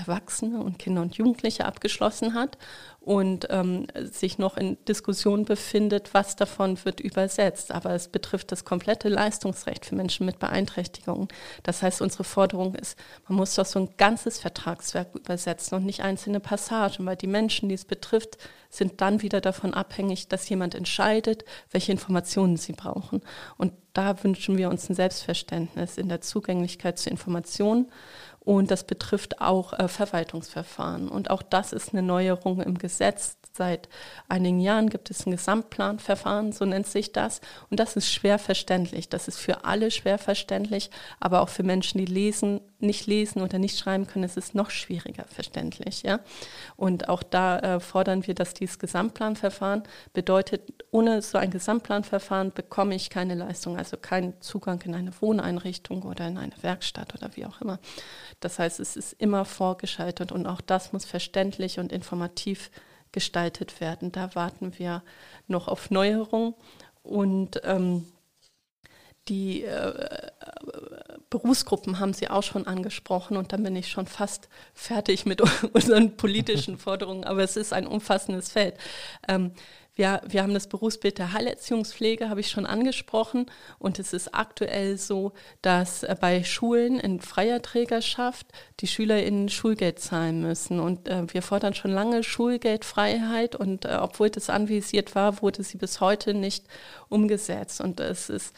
Erwachsene 0.01 0.61
und 0.61 0.79
Kinder 0.79 1.01
und 1.01 1.15
Jugendliche 1.15 1.65
abgeschlossen 1.65 2.33
hat 2.33 2.57
und 2.99 3.47
ähm, 3.49 3.87
sich 4.11 4.37
noch 4.37 4.57
in 4.57 4.77
Diskussion 4.85 5.45
befindet, 5.45 6.13
was 6.13 6.35
davon 6.35 6.77
wird 6.85 6.99
übersetzt. 6.99 7.71
Aber 7.71 7.95
es 7.95 8.07
betrifft 8.07 8.51
das 8.51 8.63
komplette 8.63 9.09
Leistungsrecht 9.09 9.85
für 9.85 9.95
Menschen 9.95 10.25
mit 10.25 10.37
Beeinträchtigungen. 10.37 11.27
Das 11.63 11.81
heißt, 11.81 12.01
unsere 12.01 12.23
Forderung 12.23 12.75
ist, 12.75 12.97
man 13.27 13.37
muss 13.37 13.55
doch 13.55 13.65
so 13.65 13.79
ein 13.79 13.89
ganzes 13.97 14.39
Vertragswerk 14.39 15.15
übersetzen 15.15 15.77
und 15.77 15.85
nicht 15.85 16.01
einzelne 16.03 16.39
Passagen, 16.39 17.05
weil 17.05 17.15
die 17.15 17.27
Menschen, 17.27 17.69
die 17.69 17.75
es 17.75 17.85
betrifft, 17.85 18.37
sind 18.69 19.01
dann 19.01 19.21
wieder 19.21 19.41
davon 19.41 19.73
abhängig, 19.73 20.27
dass 20.27 20.47
jemand 20.47 20.75
entscheidet, 20.75 21.43
welche 21.71 21.91
Informationen 21.91 22.57
sie 22.57 22.73
brauchen. 22.73 23.21
Und 23.57 23.73
da 23.93 24.23
wünschen 24.23 24.57
wir 24.57 24.69
uns 24.69 24.89
ein 24.89 24.95
Selbstverständnis 24.95 25.97
in 25.97 26.07
der 26.07 26.21
Zugänglichkeit 26.21 26.97
zu 26.97 27.09
Informationen 27.09 27.91
Und 28.43 28.71
das 28.71 28.85
betrifft 28.85 29.39
auch 29.39 29.73
äh, 29.73 29.87
Verwaltungsverfahren. 29.87 31.07
Und 31.07 31.29
auch 31.29 31.43
das 31.43 31.73
ist 31.73 31.93
eine 31.93 32.01
Neuerung 32.01 32.61
im 32.61 32.77
Gesetz. 32.77 33.37
Seit 33.53 33.89
einigen 34.29 34.61
Jahren 34.61 34.89
gibt 34.89 35.11
es 35.11 35.25
ein 35.25 35.31
Gesamtplanverfahren, 35.31 36.53
so 36.53 36.63
nennt 36.63 36.87
sich 36.87 37.11
das. 37.11 37.41
Und 37.69 37.81
das 37.81 37.97
ist 37.97 38.09
schwer 38.09 38.39
verständlich. 38.39 39.09
Das 39.09 39.27
ist 39.27 39.39
für 39.39 39.65
alle 39.65 39.91
schwer 39.91 40.17
verständlich, 40.17 40.89
aber 41.19 41.41
auch 41.41 41.49
für 41.49 41.63
Menschen, 41.63 41.97
die 41.97 42.05
lesen, 42.05 42.61
nicht 42.79 43.07
lesen 43.07 43.41
oder 43.41 43.59
nicht 43.59 43.77
schreiben 43.77 44.07
können, 44.07 44.23
ist 44.23 44.37
es 44.37 44.53
noch 44.53 44.69
schwieriger 44.69 45.25
verständlich. 45.25 46.03
Ja? 46.03 46.21
Und 46.77 47.09
auch 47.09 47.23
da 47.23 47.59
äh, 47.59 47.79
fordern 47.81 48.25
wir, 48.25 48.35
dass 48.35 48.53
dieses 48.53 48.79
Gesamtplanverfahren 48.79 49.83
bedeutet, 50.13 50.61
ohne 50.91 51.21
so 51.21 51.37
ein 51.37 51.51
Gesamtplanverfahren 51.51 52.53
bekomme 52.53 52.95
ich 52.95 53.09
keine 53.09 53.35
Leistung, 53.35 53.77
also 53.77 53.97
keinen 53.97 54.39
Zugang 54.41 54.81
in 54.83 54.95
eine 54.95 55.11
Wohneinrichtung 55.21 56.03
oder 56.03 56.25
in 56.25 56.37
eine 56.37 56.53
Werkstatt 56.61 57.13
oder 57.15 57.35
wie 57.35 57.45
auch 57.45 57.59
immer. 57.59 57.79
Das 58.39 58.59
heißt, 58.59 58.79
es 58.79 58.95
ist 58.95 59.13
immer 59.13 59.43
vorgeschaltet 59.43 60.31
und 60.31 60.47
auch 60.47 60.61
das 60.61 60.93
muss 60.93 61.03
verständlich 61.03 61.79
und 61.79 61.91
informativ 61.91 62.71
gestaltet 63.11 63.81
werden. 63.81 64.11
Da 64.11 64.35
warten 64.35 64.77
wir 64.77 65.03
noch 65.47 65.67
auf 65.67 65.91
Neuerungen 65.91 66.53
und 67.03 67.61
ähm, 67.63 68.05
die 69.27 69.63
äh, 69.63 70.29
Berufsgruppen 71.29 71.99
haben 71.99 72.13
Sie 72.13 72.29
auch 72.29 72.43
schon 72.43 72.67
angesprochen 72.67 73.37
und 73.37 73.53
dann 73.53 73.63
bin 73.63 73.75
ich 73.75 73.89
schon 73.89 74.07
fast 74.07 74.49
fertig 74.73 75.25
mit 75.25 75.41
unseren 75.73 76.17
politischen 76.17 76.77
Forderungen, 76.77 77.23
aber 77.23 77.43
es 77.43 77.55
ist 77.55 77.71
ein 77.71 77.87
umfassendes 77.87 78.51
Feld. 78.51 78.75
Ähm, 79.27 79.51
wir, 79.95 80.21
wir 80.25 80.41
haben 80.41 80.53
das 80.53 80.67
Berufsbild 80.67 81.17
der 81.17 81.33
Heilerziehungspflege, 81.33 82.29
habe 82.29 82.39
ich 82.39 82.49
schon 82.49 82.65
angesprochen. 82.65 83.47
Und 83.77 83.99
es 83.99 84.13
ist 84.13 84.33
aktuell 84.33 84.97
so, 84.97 85.33
dass 85.61 86.03
äh, 86.03 86.15
bei 86.19 86.45
Schulen 86.45 86.97
in 86.97 87.19
freier 87.19 87.61
Trägerschaft 87.61 88.47
die 88.79 88.87
SchülerInnen 88.87 89.49
Schulgeld 89.49 89.99
zahlen 89.99 90.41
müssen. 90.41 90.79
Und 90.79 91.09
äh, 91.09 91.31
wir 91.33 91.41
fordern 91.41 91.73
schon 91.73 91.91
lange 91.91 92.23
Schulgeldfreiheit. 92.23 93.57
Und 93.57 93.83
äh, 93.83 93.97
obwohl 93.99 94.29
das 94.29 94.49
anvisiert 94.49 95.13
war, 95.13 95.41
wurde 95.41 95.61
sie 95.61 95.77
bis 95.77 95.99
heute 95.99 96.33
nicht 96.33 96.65
umgesetzt. 97.09 97.81
Und 97.81 97.99
es 97.99 98.29
ist 98.29 98.55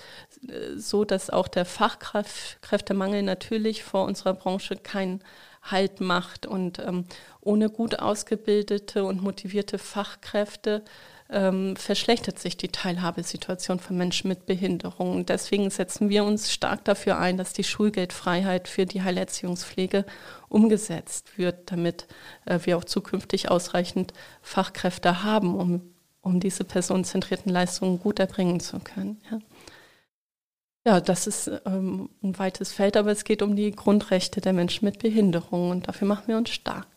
äh, 0.47 0.77
so, 0.77 1.03
dass 1.03 1.31
auch 1.31 1.47
der 1.47 1.65
Fachkräftemangel 1.65 3.23
natürlich 3.23 3.83
vor 3.83 4.05
unserer 4.05 4.35
Branche 4.35 4.75
keinen 4.75 5.23
Halt 5.63 5.99
macht. 5.99 6.45
Und 6.45 6.77
ähm, 6.77 7.05
ohne 7.41 7.71
gut 7.71 7.97
ausgebildete 7.97 9.03
und 9.03 9.23
motivierte 9.23 9.79
Fachkräfte 9.79 10.83
ähm, 11.33 11.75
verschlechtert 11.75 12.39
sich 12.39 12.55
die 12.55 12.69
Teilhabesituation 12.69 13.79
von 13.79 13.97
Menschen 13.97 14.27
mit 14.27 14.45
Behinderungen. 14.45 15.25
Deswegen 15.25 15.69
setzen 15.69 16.09
wir 16.09 16.23
uns 16.23 16.51
stark 16.51 16.85
dafür 16.85 17.17
ein, 17.17 17.37
dass 17.37 17.53
die 17.53 17.63
Schulgeldfreiheit 17.63 18.67
für 18.67 18.85
die 18.85 19.01
Heilerziehungspflege 19.01 20.05
umgesetzt 20.47 21.37
wird, 21.37 21.71
damit 21.71 22.07
äh, 22.45 22.59
wir 22.63 22.77
auch 22.77 22.85
zukünftig 22.85 23.49
ausreichend 23.49 24.13
Fachkräfte 24.41 25.23
haben, 25.23 25.55
um, 25.55 25.81
um 26.21 26.39
diese 26.39 26.63
personenzentrierten 26.63 27.51
Leistungen 27.51 27.99
gut 27.99 28.19
erbringen 28.19 28.59
zu 28.59 28.79
können. 28.79 29.19
Ja. 29.29 29.39
Ja, 30.85 30.99
das 30.99 31.27
ist 31.27 31.49
ähm, 31.65 32.09
ein 32.21 32.37
weites 32.37 32.73
Feld, 32.73 32.97
aber 32.97 33.09
es 33.11 33.23
geht 33.23 33.41
um 33.41 33.55
die 33.55 33.71
Grundrechte 33.71 34.41
der 34.41 34.51
Menschen 34.51 34.83
mit 34.83 34.99
Behinderungen 34.99 35.71
und 35.71 35.87
dafür 35.87 36.07
machen 36.07 36.27
wir 36.27 36.37
uns 36.37 36.49
stark. 36.49 36.87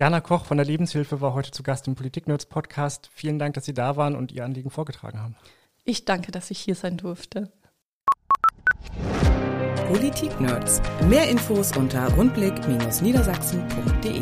Jana 0.00 0.20
Koch 0.20 0.44
von 0.44 0.56
der 0.56 0.66
Lebenshilfe 0.66 1.20
war 1.20 1.34
heute 1.34 1.52
zu 1.52 1.62
Gast 1.62 1.86
im 1.86 1.94
Politik-Nerds 1.94 2.46
Podcast. 2.46 3.08
Vielen 3.12 3.38
Dank, 3.38 3.54
dass 3.54 3.64
Sie 3.64 3.74
da 3.74 3.94
waren 3.96 4.16
und 4.16 4.32
Ihr 4.32 4.44
Anliegen 4.44 4.70
vorgetragen 4.70 5.20
haben. 5.20 5.36
Ich 5.84 6.04
danke, 6.04 6.32
dass 6.32 6.50
ich 6.50 6.58
hier 6.58 6.74
sein 6.74 6.96
durfte. 6.96 7.52
Politik-Nerds. 9.86 10.82
Mehr 11.08 11.30
Infos 11.30 11.76
unter 11.76 12.12
rundblick-niedersachsen.de. 12.14 14.20